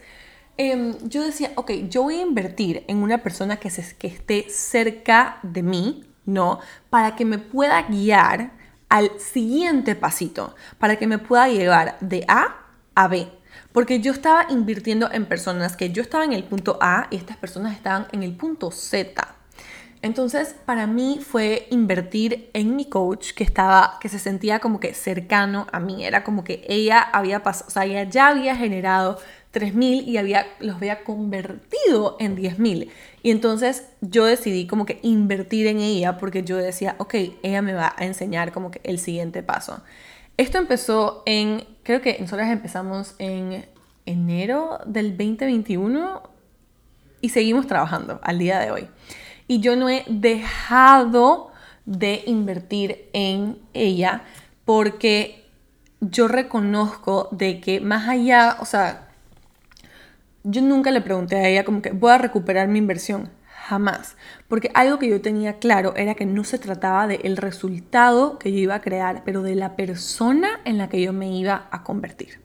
[0.58, 4.46] Em, yo decía, ok, yo voy a invertir en una persona que, se, que esté
[4.50, 6.60] cerca de mí, ¿no?
[6.92, 8.52] Para que me pueda guiar
[8.88, 12.58] al siguiente pasito, para que me pueda llevar de A
[12.94, 13.30] a B.
[13.72, 17.38] Porque yo estaba invirtiendo en personas que yo estaba en el punto A y estas
[17.38, 19.36] personas estaban en el punto Z.
[20.04, 24.96] Entonces, para mí fue invertir en mi coach que estaba, que se sentía como que
[24.96, 26.04] cercano a mí.
[26.06, 29.20] Era como que ella había pasado, o sea, ella ya había generado
[29.54, 32.90] 3.000 y había, los había convertido en 10.000.
[33.22, 37.74] Y entonces yo decidí como que invertir en ella porque yo decía, ok, ella me
[37.74, 39.82] va a enseñar como que el siguiente paso.
[40.38, 43.66] Esto empezó en, creo que nosotros empezamos en
[44.08, 46.24] enero del 2021
[47.22, 48.88] y seguimos trabajando al día de hoy.
[49.52, 51.52] Y yo no he dejado
[51.86, 54.24] de invertir en ella
[54.64, 55.44] porque
[56.00, 59.10] yo reconozco de que más allá, o sea,
[60.46, 63.30] yo nunca le pregunté a ella como que voy a recuperar mi inversión.
[63.68, 64.16] Jamás.
[64.48, 68.58] Porque algo que yo tenía claro era que no se trataba del resultado que yo
[68.58, 72.40] iba a crear, pero de la persona en la que yo me iba a convertir.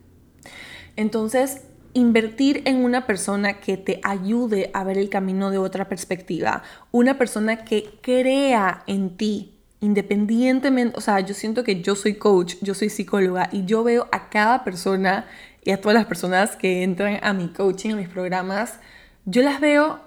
[0.97, 1.66] Entonces,
[1.97, 7.17] invertir en una persona que te ayude a ver el camino de otra perspectiva, una
[7.17, 12.75] persona que crea en ti, independientemente, o sea, yo siento que yo soy coach, yo
[12.75, 15.27] soy psicóloga y yo veo a cada persona
[15.65, 18.79] y a todas las personas que entran a mi coaching, a mis programas,
[19.25, 20.01] yo las veo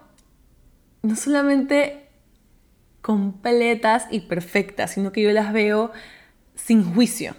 [1.01, 2.07] no solamente
[3.01, 5.91] completas y perfectas, sino que yo las veo
[6.53, 7.35] sin juicio.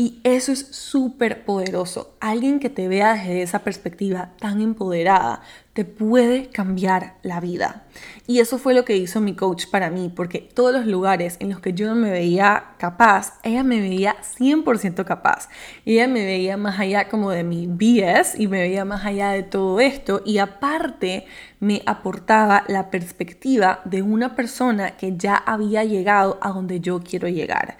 [0.00, 2.16] Y eso es súper poderoso.
[2.20, 5.42] Alguien que te vea desde esa perspectiva tan empoderada
[5.74, 7.84] te puede cambiar la vida.
[8.26, 11.50] Y eso fue lo que hizo mi coach para mí, porque todos los lugares en
[11.50, 15.50] los que yo no me veía capaz, ella me veía 100% capaz.
[15.84, 19.42] Ella me veía más allá como de mi BS y me veía más allá de
[19.42, 20.22] todo esto.
[20.24, 21.26] Y aparte
[21.58, 27.28] me aportaba la perspectiva de una persona que ya había llegado a donde yo quiero
[27.28, 27.76] llegar.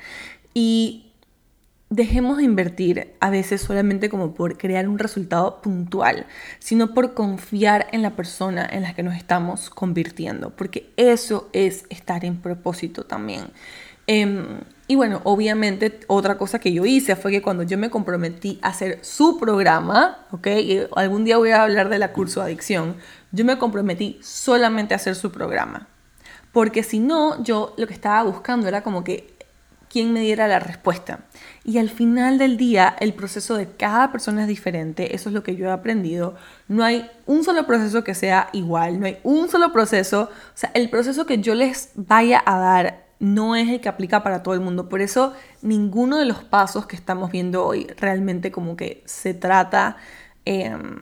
[0.53, 1.10] Y
[1.91, 6.27] dejemos de invertir a veces solamente como por crear un resultado puntual,
[6.61, 11.85] sino por confiar en la persona en la que nos estamos convirtiendo, porque eso es
[11.91, 13.51] estar en propósito también.
[14.07, 18.59] Em, y bueno, obviamente otra cosa que yo hice fue que cuando yo me comprometí
[18.63, 20.47] a hacer su programa, ¿ok?
[20.97, 22.97] Algún día voy a hablar de la curso adicción,
[23.33, 25.89] yo me comprometí solamente a hacer su programa.
[26.53, 29.40] Porque si no, yo lo que estaba buscando era como que
[29.91, 31.21] quien me diera la respuesta.
[31.65, 35.43] Y al final del día, el proceso de cada persona es diferente, eso es lo
[35.43, 36.37] que yo he aprendido.
[36.69, 40.71] No hay un solo proceso que sea igual, no hay un solo proceso, o sea,
[40.75, 44.55] el proceso que yo les vaya a dar no es el que aplica para todo
[44.55, 44.89] el mundo.
[44.89, 49.97] Por eso ninguno de los pasos que estamos viendo hoy realmente como que se trata
[50.45, 51.01] em,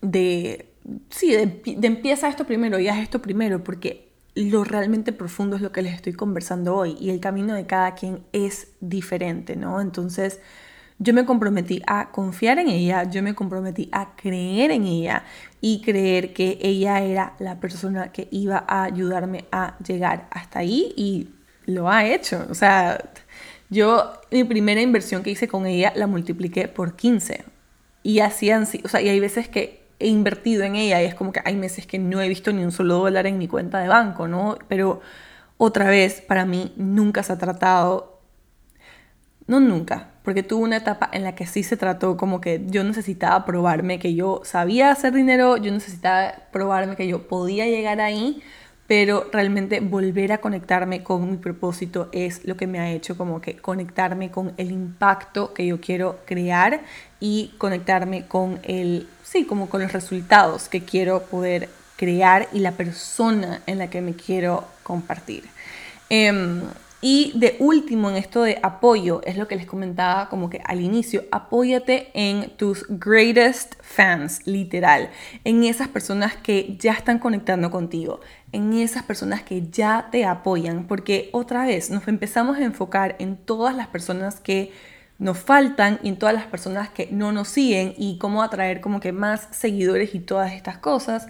[0.00, 0.72] de,
[1.10, 4.07] sí, de, de empieza esto primero y haz esto primero, porque
[4.44, 7.94] lo realmente profundo es lo que les estoy conversando hoy y el camino de cada
[7.94, 9.80] quien es diferente, ¿no?
[9.80, 10.40] Entonces,
[11.00, 15.24] yo me comprometí a confiar en ella, yo me comprometí a creer en ella
[15.60, 20.92] y creer que ella era la persona que iba a ayudarme a llegar hasta ahí
[20.96, 21.28] y
[21.66, 22.46] lo ha hecho.
[22.48, 23.10] O sea,
[23.70, 27.44] yo mi primera inversión que hice con ella la multipliqué por 15
[28.04, 31.32] y hacían, o sea, y hay veces que he invertido en ella y es como
[31.32, 33.88] que hay meses que no he visto ni un solo dólar en mi cuenta de
[33.88, 34.56] banco, ¿no?
[34.68, 35.00] Pero
[35.56, 38.20] otra vez, para mí nunca se ha tratado,
[39.46, 42.84] no nunca, porque tuve una etapa en la que sí se trató como que yo
[42.84, 48.42] necesitaba probarme que yo sabía hacer dinero, yo necesitaba probarme que yo podía llegar ahí,
[48.88, 53.40] pero realmente volver a conectarme con mi propósito es lo que me ha hecho como
[53.40, 56.80] que conectarme con el impacto que yo quiero crear
[57.20, 62.72] y conectarme con el, sí, como con los resultados que quiero poder crear y la
[62.72, 65.44] persona en la que me quiero compartir.
[66.08, 66.62] Em,
[67.00, 70.80] Y de último, en esto de apoyo, es lo que les comentaba como que al
[70.80, 75.08] inicio, apóyate en tus greatest fans, literal,
[75.44, 78.18] en esas personas que ya están conectando contigo,
[78.52, 83.36] en esas personas que ya te apoyan, porque otra vez nos empezamos a enfocar en
[83.36, 84.72] todas las personas que
[85.18, 89.00] nos faltan y en todas las personas que no nos siguen y cómo atraer como
[89.00, 91.26] que más seguidores y todas estas cosas,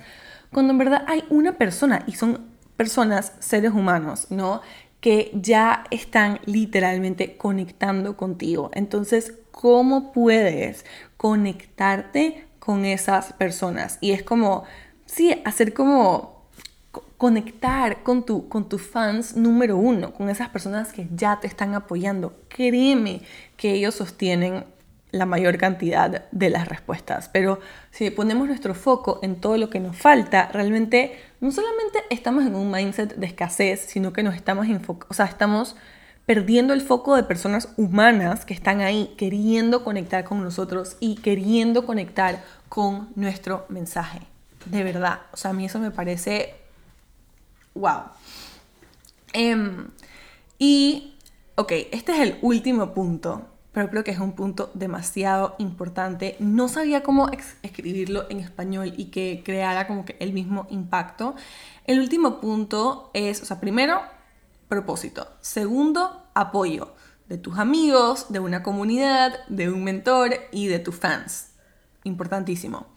[0.52, 2.46] cuando en verdad hay una persona y son
[2.76, 4.60] personas, seres humanos, ¿no?
[5.00, 8.70] que ya están literalmente conectando contigo.
[8.74, 10.84] Entonces, ¿cómo puedes
[11.16, 13.98] conectarte con esas personas?
[14.00, 14.64] Y es como,
[15.06, 16.37] sí, hacer como
[17.18, 21.74] conectar con, tu, con tus fans número uno, con esas personas que ya te están
[21.74, 22.40] apoyando.
[22.48, 23.22] Créeme
[23.56, 24.64] que ellos sostienen
[25.10, 27.28] la mayor cantidad de las respuestas.
[27.28, 27.58] Pero
[27.90, 32.54] si ponemos nuestro foco en todo lo que nos falta, realmente no solamente estamos en
[32.54, 34.66] un mindset de escasez, sino que nos estamos
[35.08, 35.76] o sea, estamos
[36.24, 41.84] perdiendo el foco de personas humanas que están ahí queriendo conectar con nosotros y queriendo
[41.86, 44.20] conectar con nuestro mensaje.
[44.66, 46.54] De verdad, o sea, a mí eso me parece
[47.78, 48.02] wow.
[49.32, 49.88] Em,
[50.58, 51.14] y,
[51.56, 53.46] ok, este es el último punto
[53.78, 56.34] pero creo que es un punto demasiado importante.
[56.40, 57.30] No sabía cómo
[57.62, 61.36] escribirlo en español y que creara como que el mismo impacto.
[61.84, 64.00] El último punto es, o sea, primero,
[64.66, 65.28] propósito.
[65.40, 66.94] Segundo, apoyo
[67.28, 71.50] de tus amigos, de una comunidad, de un mentor y de tus fans.
[72.02, 72.88] Importantísimo.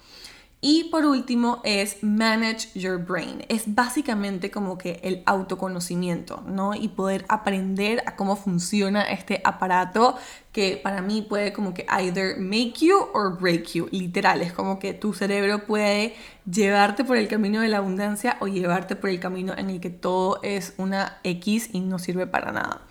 [0.64, 3.43] Y por último es manage your brain.
[3.49, 6.76] Es básicamente como que el autoconocimiento, ¿no?
[6.76, 10.16] Y poder aprender a cómo funciona este aparato
[10.51, 13.88] que para mí puede como que either make you or break you.
[13.89, 16.14] Literal, es como que tu cerebro puede
[16.45, 19.89] llevarte por el camino de la abundancia o llevarte por el camino en el que
[19.89, 22.82] todo es una X y no sirve para nada.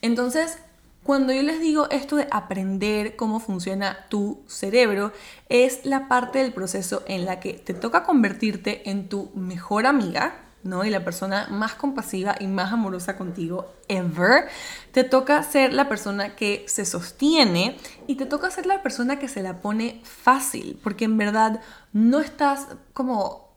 [0.00, 0.58] Entonces,
[1.02, 5.12] cuando yo les digo esto de aprender cómo funciona tu cerebro,
[5.48, 10.36] es la parte del proceso en la que te toca convertirte en tu mejor amiga,
[10.62, 10.84] ¿no?
[10.84, 14.44] Y la persona más compasiva y más amorosa contigo ever.
[14.92, 17.76] Te toca ser la persona que se sostiene
[18.06, 21.60] y te toca ser la persona que se la pone fácil, porque en verdad
[21.92, 23.52] no estás como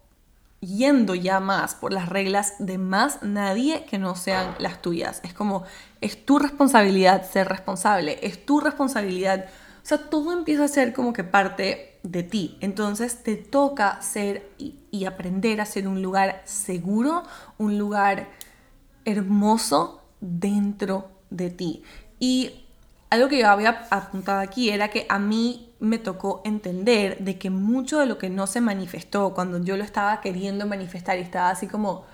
[0.61, 5.21] yendo ya más por las reglas de más nadie que no sean las tuyas.
[5.23, 5.63] Es como,
[6.05, 11.13] es tu responsabilidad ser responsable, es tu responsabilidad, o sea, todo empieza a ser como
[11.13, 12.57] que parte de ti.
[12.61, 17.23] Entonces te toca ser y, y aprender a ser un lugar seguro,
[17.57, 18.27] un lugar
[19.03, 21.83] hermoso dentro de ti.
[22.19, 22.65] Y
[23.09, 27.49] algo que yo había apuntado aquí era que a mí me tocó entender de que
[27.49, 31.49] mucho de lo que no se manifestó cuando yo lo estaba queriendo manifestar y estaba
[31.49, 32.05] así como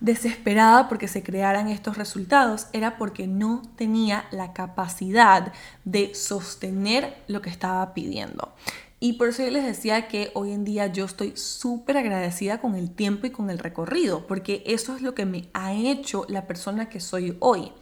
[0.00, 5.52] desesperada porque se crearan estos resultados era porque no tenía la capacidad
[5.84, 8.52] de sostener lo que estaba pidiendo.
[9.00, 12.74] Y por eso yo les decía que hoy en día yo estoy súper agradecida con
[12.74, 16.46] el tiempo y con el recorrido, porque eso es lo que me ha hecho la
[16.46, 17.72] persona que soy hoy.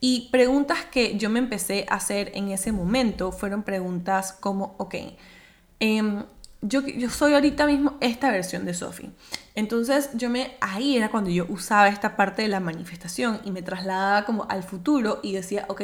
[0.00, 4.94] Y preguntas que yo me empecé a hacer en ese momento fueron preguntas como, ok,
[5.80, 6.24] em,
[6.66, 9.10] yo, yo, soy ahorita mismo esta versión de Sophie.
[9.54, 13.62] Entonces yo me, ahí era cuando yo usaba esta parte de la manifestación y me
[13.62, 15.82] trasladaba como al futuro y decía, ok,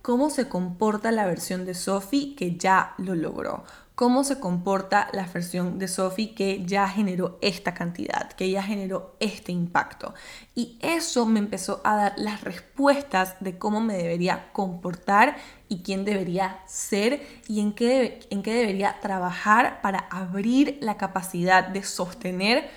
[0.00, 3.64] ¿cómo se comporta la versión de Sophie que ya lo logró?
[3.94, 9.16] cómo se comporta la versión de Sophie que ya generó esta cantidad, que ya generó
[9.20, 10.14] este impacto.
[10.54, 15.36] Y eso me empezó a dar las respuestas de cómo me debería comportar
[15.72, 21.66] y quién debería ser y en qué, en qué debería trabajar para abrir la capacidad
[21.66, 22.68] de sostener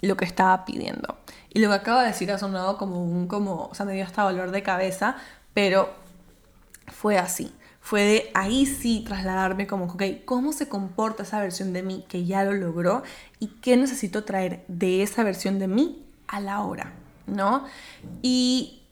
[0.00, 1.18] lo que estaba pidiendo.
[1.52, 4.04] Y lo que acabo de decir ha sonado como un, como, o sea, me dio
[4.04, 5.16] hasta dolor de cabeza,
[5.54, 5.92] pero
[6.86, 11.84] fue así fue de ahí sí trasladarme como, ok, ¿cómo se comporta esa versión de
[11.84, 13.04] mí que ya lo logró
[13.38, 16.94] y qué necesito traer de esa versión de mí a la hora,
[17.28, 17.64] ¿no?
[18.22, 18.82] Y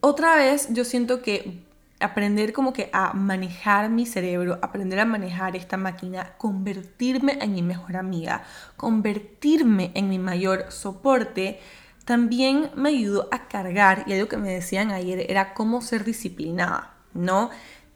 [0.00, 1.65] otra vez yo siento que
[2.00, 7.62] aprender como que a manejar mi cerebro, aprender a manejar esta máquina, convertirme en mi
[7.62, 8.44] mejor amiga,
[8.76, 11.60] convertirme en mi mayor soporte,
[12.04, 16.94] también me ayudó a cargar, y algo que me decían ayer era cómo ser disciplinada,
[17.14, 17.50] ¿no?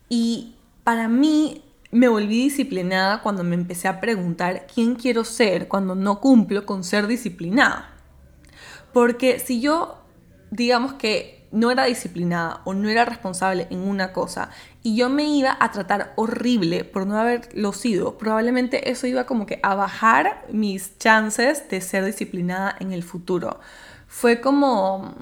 [0.09, 5.95] Y para mí me volví disciplinada cuando me empecé a preguntar quién quiero ser cuando
[5.95, 7.95] no cumplo con ser disciplinada.
[8.93, 10.03] Porque si yo,
[10.51, 14.51] digamos que no era disciplinada o no era responsable en una cosa
[14.83, 19.47] y yo me iba a tratar horrible por no haberlo sido, probablemente eso iba como
[19.47, 23.61] que a bajar mis chances de ser disciplinada en el futuro.
[24.07, 25.15] Fue como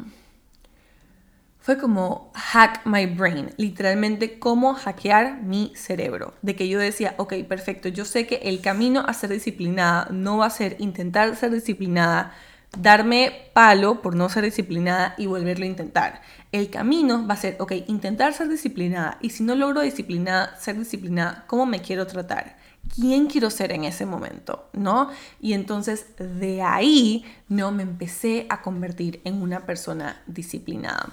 [1.68, 6.32] fue como hack my brain, literalmente cómo hackear mi cerebro.
[6.40, 10.38] De que yo decía, ok, perfecto, yo sé que el camino a ser disciplinada no
[10.38, 12.32] va a ser intentar ser disciplinada,
[12.76, 16.22] darme palo por no ser disciplinada y volverlo a intentar.
[16.52, 20.78] El camino va a ser, ok, intentar ser disciplinada y si no logro disciplinada, ser
[20.78, 22.56] disciplinada, ¿cómo me quiero tratar?
[22.94, 25.10] quién quiero ser en ese momento, ¿no?
[25.40, 27.70] Y entonces de ahí, ¿no?
[27.70, 31.12] Me empecé a convertir en una persona disciplinada.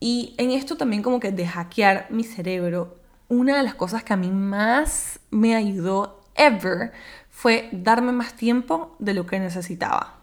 [0.00, 2.96] Y en esto también como que de hackear mi cerebro,
[3.28, 6.92] una de las cosas que a mí más me ayudó ever
[7.28, 10.19] fue darme más tiempo de lo que necesitaba.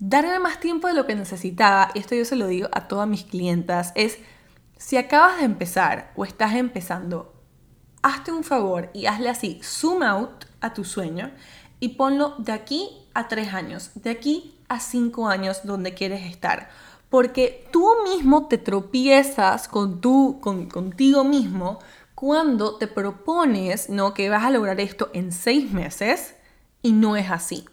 [0.00, 3.08] Darme más tiempo de lo que necesitaba, y esto yo se lo digo a todas
[3.08, 4.18] mis clientas, es
[4.76, 7.34] si acabas de empezar o estás empezando,
[8.02, 11.32] hazte un favor y hazle así, zoom out a tu sueño
[11.80, 16.68] y ponlo de aquí a tres años, de aquí a cinco años donde quieres estar.
[17.10, 21.80] Porque tú mismo te tropiezas con tú, con, contigo mismo
[22.14, 24.14] cuando te propones ¿no?
[24.14, 26.34] que vas a lograr esto en seis meses
[26.82, 27.64] y no es así.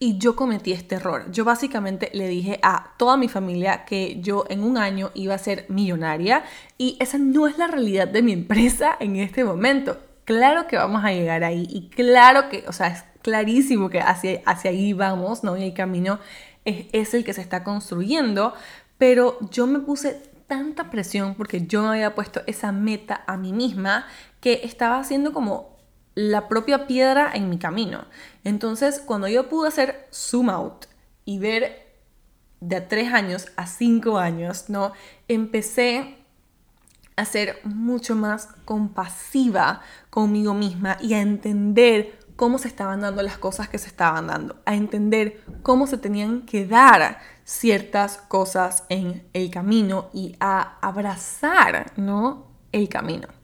[0.00, 1.30] Y yo cometí este error.
[1.32, 5.38] Yo básicamente le dije a toda mi familia que yo en un año iba a
[5.38, 6.44] ser millonaria
[6.76, 9.98] y esa no es la realidad de mi empresa en este momento.
[10.24, 14.40] Claro que vamos a llegar ahí y claro que, o sea, es clarísimo que hacia,
[14.46, 15.56] hacia ahí vamos, ¿no?
[15.56, 16.20] Y el camino
[16.64, 18.54] es, es el que se está construyendo,
[18.98, 23.52] pero yo me puse tanta presión porque yo me había puesto esa meta a mí
[23.52, 24.06] misma
[24.40, 25.77] que estaba haciendo como
[26.18, 28.04] la propia piedra en mi camino.
[28.42, 30.86] Entonces, cuando yo pude hacer zoom out
[31.24, 31.94] y ver
[32.58, 34.90] de a tres años a cinco años, ¿no?
[35.28, 36.16] Empecé
[37.14, 43.38] a ser mucho más compasiva conmigo misma y a entender cómo se estaban dando las
[43.38, 49.24] cosas que se estaban dando, a entender cómo se tenían que dar ciertas cosas en
[49.34, 52.48] el camino y a abrazar, ¿no?
[52.72, 53.37] El camino.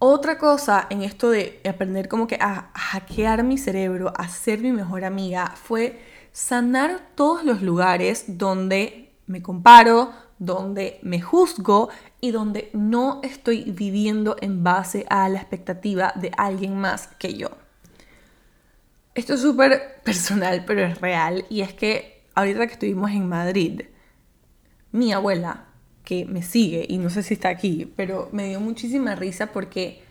[0.00, 4.70] Otra cosa en esto de aprender como que a hackear mi cerebro, a ser mi
[4.70, 11.88] mejor amiga, fue sanar todos los lugares donde me comparo, donde me juzgo
[12.20, 17.50] y donde no estoy viviendo en base a la expectativa de alguien más que yo.
[19.16, 21.44] Esto es súper personal, pero es real.
[21.50, 23.82] Y es que ahorita que estuvimos en Madrid,
[24.92, 25.67] mi abuela
[26.08, 30.02] que me sigue y no sé si está aquí, pero me dio muchísima risa porque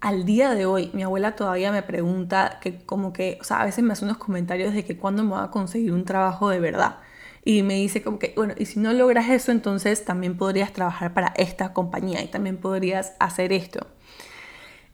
[0.00, 3.66] al día de hoy mi abuela todavía me pregunta que como que, o sea, a
[3.66, 6.58] veces me hace unos comentarios de que cuándo me va a conseguir un trabajo de
[6.58, 7.00] verdad.
[7.44, 11.12] Y me dice como que, bueno, y si no logras eso, entonces también podrías trabajar
[11.12, 13.86] para esta compañía y también podrías hacer esto.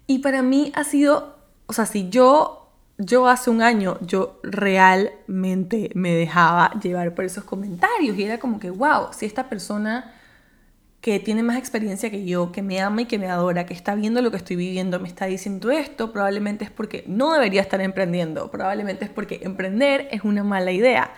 [0.09, 1.37] Y para mí ha sido,
[1.67, 7.45] o sea, si yo, yo hace un año, yo realmente me dejaba llevar por esos
[7.45, 10.18] comentarios y era como que, wow, si esta persona
[11.09, 13.95] que tiene más experiencia que yo, que me ama y que me adora, que está
[13.95, 17.81] viendo lo que estoy viviendo, me está diciendo esto, probablemente es porque no debería estar
[17.81, 21.13] emprendiendo, probablemente es porque emprender es una mala idea.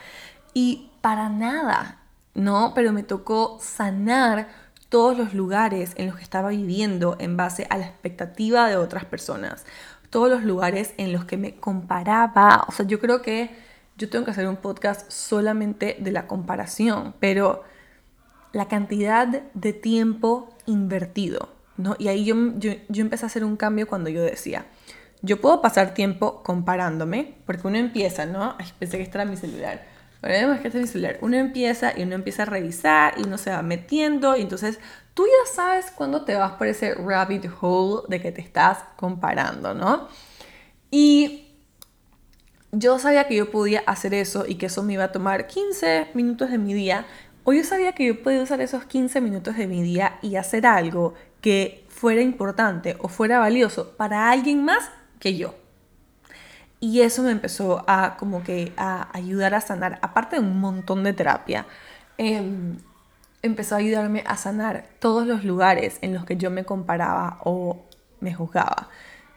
[0.55, 1.99] Y para nada,
[2.35, 2.71] ¿no?
[2.73, 4.47] Pero me tocó sanar
[4.89, 9.05] todos los lugares en los que estaba viviendo en base a la expectativa de otras
[9.05, 9.67] personas,
[10.09, 13.51] todos los lugares en los que me comparaba, o sea, yo creo que
[13.97, 17.65] yo tengo que hacer un podcast solamente de la comparación, pero
[18.53, 21.97] la cantidad de tiempo invertido, ¿no?
[21.99, 22.73] Y ahí yo, yo,
[23.03, 24.67] empecé a hacer un cambio cuando yo decía,
[25.23, 28.57] yo puedo pasar tiempo comparándome, porque uno empieza, ¿no?
[28.59, 29.85] Ay, pensé que este era mi celular.
[30.21, 31.19] Pero es que este es mi celular.
[31.23, 34.79] Uno empieza y uno empieza a revisar y uno se va metiendo y entonces
[35.15, 39.75] tú ya sabes cuándo te vas por ese rabbit hole de que te estás comparando,
[39.75, 40.09] ¿no?
[40.91, 41.47] Y
[42.73, 46.09] yo sabía que yo podía hacer eso y que eso me iba a tomar 15
[46.15, 47.07] minutos de mi día,
[47.51, 50.67] Hoy yo sabía que yo podía usar esos 15 minutos de mi día y hacer
[50.67, 54.89] algo que fuera importante o fuera valioso para alguien más
[55.19, 55.57] que yo.
[56.79, 61.03] Y eso me empezó a como que a ayudar a sanar, aparte de un montón
[61.03, 61.67] de terapia,
[62.19, 62.79] em,
[63.43, 67.85] empezó a ayudarme a sanar todos los lugares en los que yo me comparaba o
[68.21, 68.91] me juzgaba.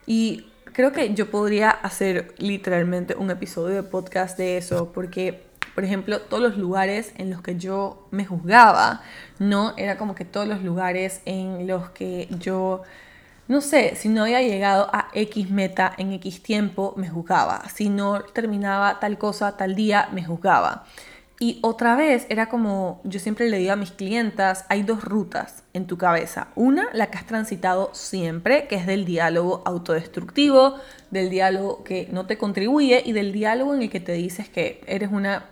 [0.05, 5.83] Y creo que yo podría hacer literalmente un episodio de podcast de eso, porque por
[5.83, 9.01] ejemplo, todos los lugares en los que yo me juzgaba,
[9.39, 9.73] ¿no?
[9.77, 12.83] Era como que todos los lugares en los que yo,
[13.47, 17.67] no sé, si no había llegado a X meta en X tiempo, me juzgaba.
[17.69, 20.85] Si no terminaba tal cosa tal día, me juzgaba.
[21.39, 25.63] Y otra vez era como, yo siempre le digo a mis clientas, hay dos rutas
[25.73, 26.49] en tu cabeza.
[26.55, 30.75] Una, la que has transitado siempre, que es del diálogo autodestructivo,
[31.11, 34.81] del diálogo que no te contribuye y del diálogo en el que te dices que
[34.87, 35.45] eres una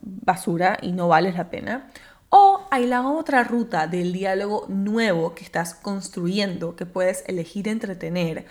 [0.00, 1.90] basura y no vales la pena.
[2.30, 8.46] O hay la otra ruta del diálogo nuevo que estás construyendo, que puedes elegir entretener,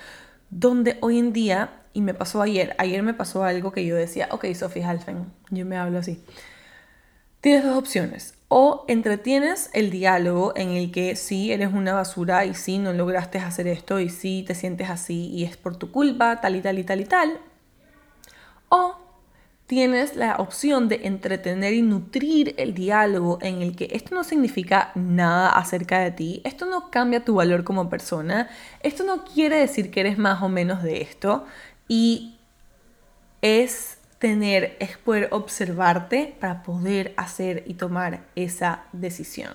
[0.50, 4.30] donde hoy en día, y me pasó ayer, ayer me pasó algo que yo decía,
[4.32, 6.24] ok, Sophie Halfen, yo me hablo así.
[7.42, 8.34] Tienes dos opciones.
[8.50, 13.38] O entretienes el diálogo en el que sí eres una basura y sí no lograste
[13.38, 16.80] hacer esto y sí te sientes así y es por tu culpa, tal y tal
[16.80, 17.40] y tal y tal.
[18.70, 18.96] O
[19.68, 24.92] tienes la opción de entretener y nutrir el diálogo en el que esto no significa
[24.96, 28.50] nada acerca de ti, esto no cambia tu valor como persona,
[28.82, 31.46] esto no quiere decir que eres más o menos de esto
[31.90, 32.38] y
[33.42, 39.52] es tener, es poder observarte para poder hacer y tomar esa decisión.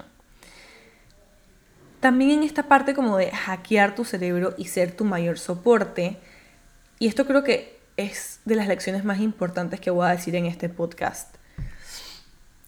[2.00, 6.18] También en esta parte como de hackear tu cerebro y ser tu mayor soporte,
[6.98, 10.46] y esto creo que es de las lecciones más importantes que voy a decir en
[10.46, 11.36] este podcast.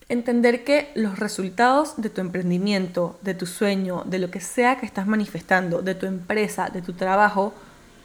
[0.09, 4.87] Entender que los resultados de tu emprendimiento, de tu sueño, de lo que sea que
[4.87, 7.53] estás manifestando, de tu empresa, de tu trabajo,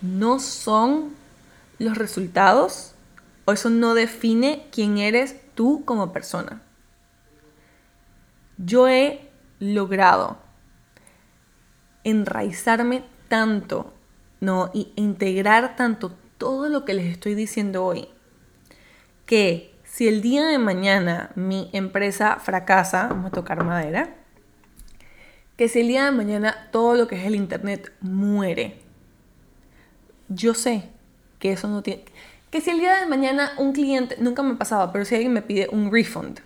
[0.02, 1.21] no son
[1.82, 2.94] los resultados
[3.46, 6.62] o eso no define quién eres tú como persona.
[8.58, 9.30] Yo he
[9.60, 10.38] logrado
[12.04, 13.94] enraizarme tanto,
[14.40, 14.70] ¿no?
[14.74, 18.08] Y integrar tanto todo lo que les estoy diciendo hoy,
[19.26, 24.16] que si el día de mañana mi empresa fracasa, vamos a tocar madera,
[25.58, 28.82] que si el día de mañana todo lo que es el Internet muere,
[30.30, 30.90] yo sé
[31.42, 32.06] que eso no tiene...
[32.52, 35.42] Que si el día de mañana un cliente, nunca me pasaba, pero si alguien me
[35.42, 36.40] pide un refund,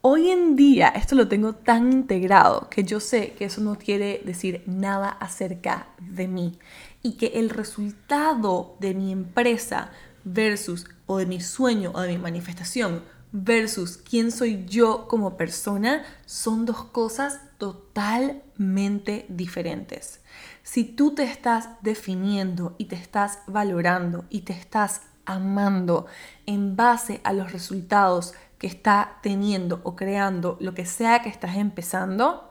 [0.00, 4.22] hoy en día esto lo tengo tan integrado que yo sé que eso no quiere
[4.24, 6.58] decir nada acerca de mí
[7.02, 9.90] y que el resultado de mi empresa
[10.24, 16.04] versus o de mi sueño o de mi manifestación versus quién soy yo como persona
[16.24, 20.20] son dos cosas totalmente diferentes.
[20.64, 26.06] Si tú te estás definiendo y te estás valorando y te estás amando
[26.46, 31.56] en base a los resultados que está teniendo o creando lo que sea que estás
[31.56, 32.50] empezando,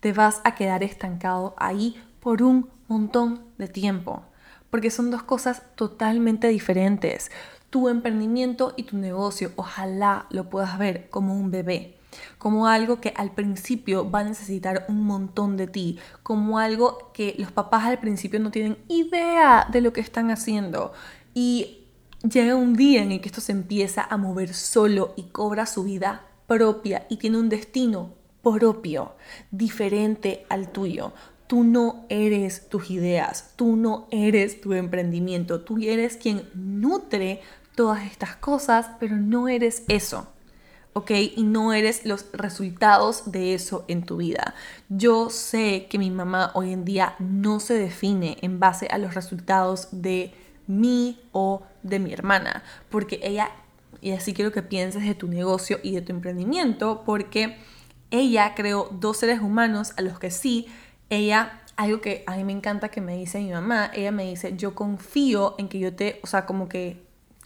[0.00, 4.24] te vas a quedar estancado ahí por un montón de tiempo,
[4.68, 7.30] porque son dos cosas totalmente diferentes.
[7.70, 11.96] Tu emprendimiento y tu negocio, ojalá lo puedas ver como un bebé,
[12.38, 17.34] como algo que al principio va a necesitar un montón de ti, como algo que
[17.38, 20.92] los papás al principio no tienen idea de lo que están haciendo.
[21.34, 21.86] Y
[22.22, 25.84] llega un día en el que esto se empieza a mover solo y cobra su
[25.84, 29.12] vida propia y tiene un destino propio,
[29.50, 31.12] diferente al tuyo.
[31.46, 37.40] Tú no eres tus ideas, tú no eres tu emprendimiento, tú eres quien nutre
[37.74, 40.31] todas estas cosas, pero no eres eso.
[40.92, 41.10] ¿Ok?
[41.36, 44.54] Y no eres los resultados de eso en tu vida.
[44.88, 49.14] Yo sé que mi mamá hoy en día no se define en base a los
[49.14, 50.32] resultados de
[50.66, 53.50] mí o de mi hermana, porque ella,
[54.00, 57.56] y así quiero que pienses de tu negocio y de tu emprendimiento, porque
[58.10, 60.68] ella creó dos seres humanos a los que sí
[61.12, 64.56] ella, algo que a mí me encanta que me dice mi mamá, ella me dice,
[64.56, 67.02] yo confío en que yo te, o sea, como que,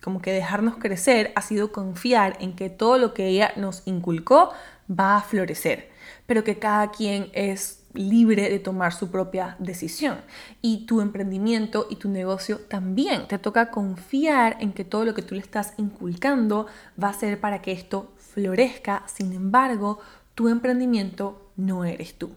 [0.06, 4.52] como que dejarnos crecer ha sido confiar en que todo lo que ella nos inculcó
[4.88, 5.90] va a florecer,
[6.26, 10.18] pero que cada quien es libre de tomar su propia decisión.
[10.62, 13.26] Y tu emprendimiento y tu negocio también.
[13.26, 16.68] Te toca confiar en que todo lo que tú le estás inculcando
[17.02, 19.02] va a ser para que esto florezca.
[19.08, 19.98] Sin embargo,
[20.36, 22.30] tu emprendimiento no eres tú.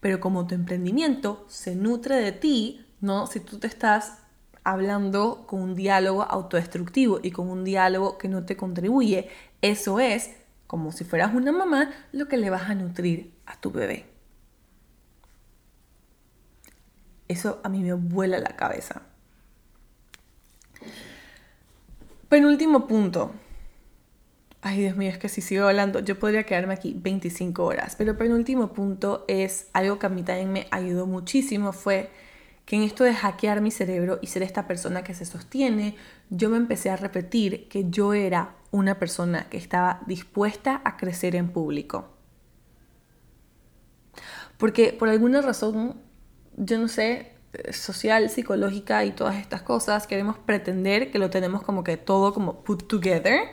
[0.00, 3.26] Pero como tu emprendimiento se nutre de ti, ¿no?
[3.26, 4.22] Si tú te estás
[4.70, 9.28] hablando con un diálogo autodestructivo y con un diálogo que no te contribuye,
[9.62, 10.30] eso es,
[10.66, 14.04] como si fueras una mamá, lo que le vas a nutrir a tu bebé.
[17.28, 19.02] Eso a mí me vuela la cabeza.
[22.28, 23.32] Penúltimo punto,
[24.60, 27.94] Ay, Dios mío, es que si sigo hablando, yo podría quedarme aquí 25 horas.
[27.96, 32.10] Pero penúltimo punto es algo que a mí también me ayudó muchísimo, fue
[32.68, 35.96] que en esto de hackear mi cerebro y ser esta persona que se sostiene,
[36.28, 41.34] yo me empecé a repetir que yo era una persona que estaba dispuesta a crecer
[41.34, 42.10] en público.
[44.58, 45.96] Porque por alguna razón,
[46.58, 47.32] yo no sé,
[47.72, 52.64] social, psicológica y todas estas cosas, queremos pretender que lo tenemos como que todo como
[52.64, 53.48] put together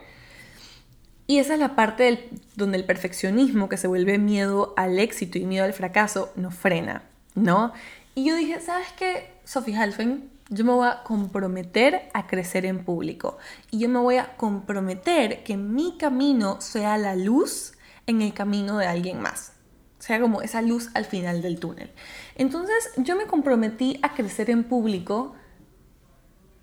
[1.25, 5.45] y esa es la parte donde el perfeccionismo, que se vuelve miedo al éxito y
[5.45, 7.03] miedo al fracaso, nos frena,
[7.33, 7.71] ¿no?
[8.15, 10.31] Y yo dije, ¿sabes qué, Sophie Halfen?
[10.49, 13.37] Yo me voy a comprometer a crecer en público
[13.71, 17.73] y yo me voy a comprometer que mi camino sea la luz
[18.07, 19.51] en el camino de alguien más.
[19.99, 21.91] Sea como esa luz al final del túnel.
[22.35, 25.35] Entonces yo me comprometí a crecer en público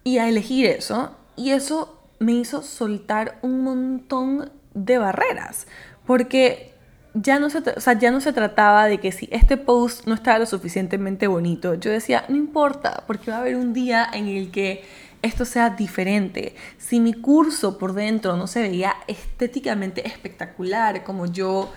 [0.04, 5.66] y a elegir eso y eso me hizo soltar un montón de barreras
[6.06, 6.71] porque
[7.14, 7.62] ya no, se,
[8.00, 11.90] ya no se trataba de que si este post no estaba lo suficientemente bonito, yo
[11.90, 14.84] decía, no importa, porque va a haber un día en el que
[15.20, 16.54] esto sea diferente.
[16.78, 21.72] Si mi curso por dentro no se veía estéticamente espectacular como yo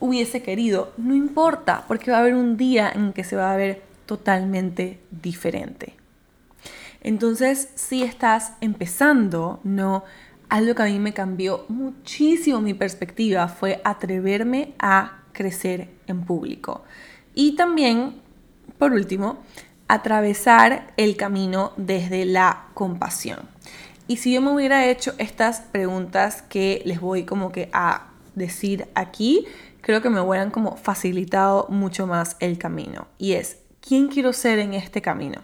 [0.00, 3.56] hubiese querido, no importa, porque va a haber un día en que se va a
[3.56, 5.94] ver totalmente diferente.
[7.02, 10.04] Entonces, si estás empezando, no
[10.48, 16.84] algo que a mí me cambió muchísimo mi perspectiva fue atreverme a crecer en público.
[17.34, 18.20] Y también,
[18.78, 19.38] por último,
[19.88, 23.40] atravesar el camino desde la compasión.
[24.08, 28.88] Y si yo me hubiera hecho estas preguntas que les voy como que a decir
[28.94, 29.46] aquí,
[29.80, 33.08] creo que me hubieran como facilitado mucho más el camino.
[33.18, 35.42] Y es, ¿quién quiero ser en este camino?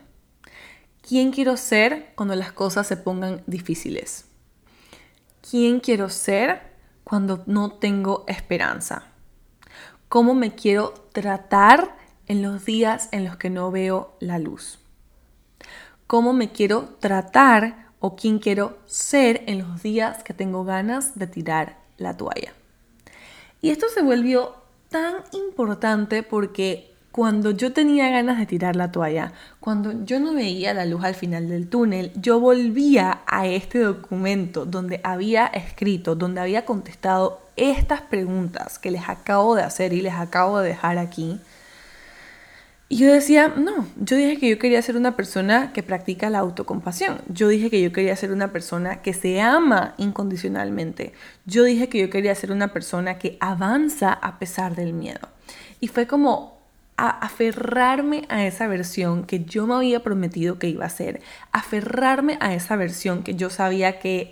[1.06, 4.26] ¿Quién quiero ser cuando las cosas se pongan difíciles?
[5.48, 6.72] Quién quiero ser
[7.04, 9.04] cuando no tengo esperanza.
[10.08, 14.78] Cómo me quiero tratar en los días en los que no veo la luz.
[16.06, 21.26] Cómo me quiero tratar o quién quiero ser en los días que tengo ganas de
[21.26, 22.52] tirar la toalla.
[23.60, 24.54] Y esto se volvió
[24.88, 30.72] tan importante porque cuando yo tenía ganas de tirar la toalla, cuando yo no veía
[30.72, 36.40] la luz al final del túnel, yo volvía a este documento donde había escrito, donde
[36.40, 41.38] había contestado estas preguntas que les acabo de hacer y les acabo de dejar aquí.
[42.88, 46.40] Y yo decía, no, yo dije que yo quería ser una persona que practica la
[46.40, 47.20] autocompasión.
[47.28, 51.12] Yo dije que yo quería ser una persona que se ama incondicionalmente.
[51.46, 55.26] Yo dije que yo quería ser una persona que avanza a pesar del miedo.
[55.80, 56.51] Y fue como
[57.02, 62.38] a aferrarme a esa versión que yo me había prometido que iba a ser, aferrarme
[62.40, 64.30] a esa versión que yo sabía que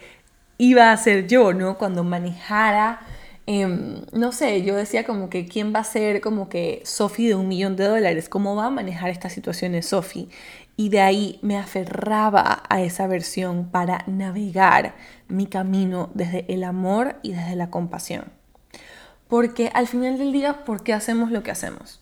[0.56, 1.78] iba a ser yo, ¿no?
[1.78, 3.00] Cuando manejara,
[3.46, 7.34] em, no sé, yo decía como que quién va a ser como que Sophie de
[7.34, 10.28] un millón de dólares, cómo va a manejar estas situaciones Sophie.
[10.76, 14.94] Y de ahí me aferraba a esa versión para navegar
[15.26, 18.26] mi camino desde el amor y desde la compasión.
[19.26, 22.00] Porque al final del día, ¿por qué hacemos lo que hacemos?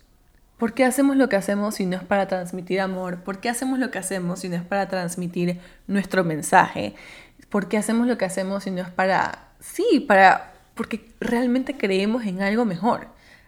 [0.58, 3.22] ¿Por qué hacemos lo que hacemos si no es para transmitir amor?
[3.22, 6.96] ¿Por qué hacemos lo que hacemos si no es para transmitir nuestro mensaje?
[7.48, 12.26] ¿Por qué hacemos lo que hacemos si no es para, sí, para, porque realmente creemos
[12.26, 13.06] en algo mejor?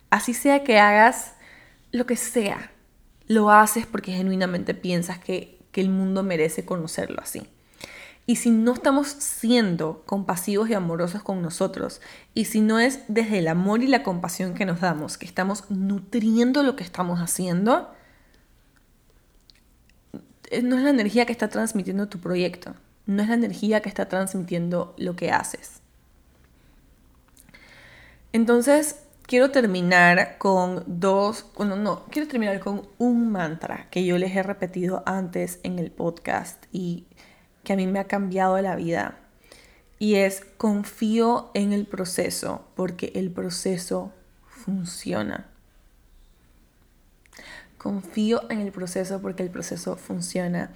[0.08, 1.34] Así sea que hagas
[1.90, 2.70] lo que sea,
[3.26, 7.42] lo haces porque genuinamente piensas que, que el mundo merece conocerlo así.
[8.30, 12.00] Y si no estamos siendo compasivos y amorosos con nosotros,
[12.32, 15.68] y si no es desde el amor y la compasión que nos damos, que estamos
[15.68, 17.92] nutriendo lo que estamos haciendo,
[20.48, 23.88] eh, no es la energía que está transmitiendo tu proyecto, no es la energía que
[23.88, 25.80] está transmitiendo lo que haces.
[28.32, 28.94] Entonces,
[29.26, 34.42] quiero terminar con dos, bueno, no, quiero terminar con un mantra que yo les he
[34.44, 37.06] repetido antes en el podcast y
[37.64, 39.18] que a mí me ha cambiado la vida
[39.98, 44.12] y es confío en el proceso porque el proceso
[44.48, 45.46] funciona.
[47.76, 50.70] Confío en el proceso porque el proceso funciona.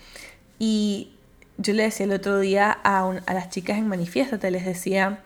[0.59, 1.15] Y
[1.57, 5.23] yo le decía el otro día a, a las chicas en Manifiéstate, les decía,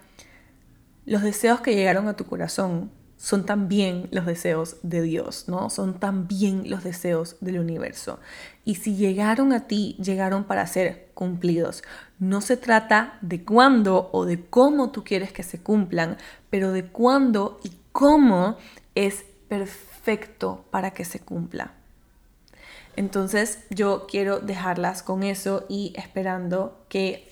[1.04, 5.70] los deseos que llegaron a tu corazón son también los deseos de Dios, ¿no?
[5.70, 8.20] Son también los deseos del universo.
[8.64, 11.82] Y si llegaron a ti, llegaron para ser cumplidos.
[12.20, 16.16] No se trata de cuándo o de cómo tú quieres que se cumplan,
[16.48, 18.56] pero de cuándo y cómo
[18.94, 21.72] es perfecto para que se cumpla.
[22.94, 27.28] Entonces yo quiero dejarlas con eso y esperando que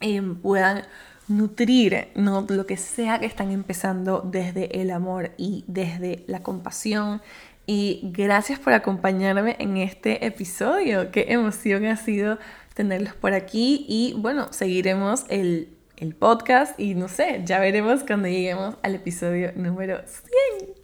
[0.00, 0.84] em, puedan
[1.28, 2.46] nutrir ¿no?
[2.48, 7.22] lo que sea que están empezando desde el amor y desde la compasión.
[7.66, 11.10] Y gracias por acompañarme en este episodio.
[11.10, 12.38] Qué emoción ha sido
[12.74, 18.28] tenerlos por aquí y bueno, seguiremos el, el podcast y no sé, ya veremos cuando
[18.28, 20.00] lleguemos al episodio número
[20.58, 20.83] 100.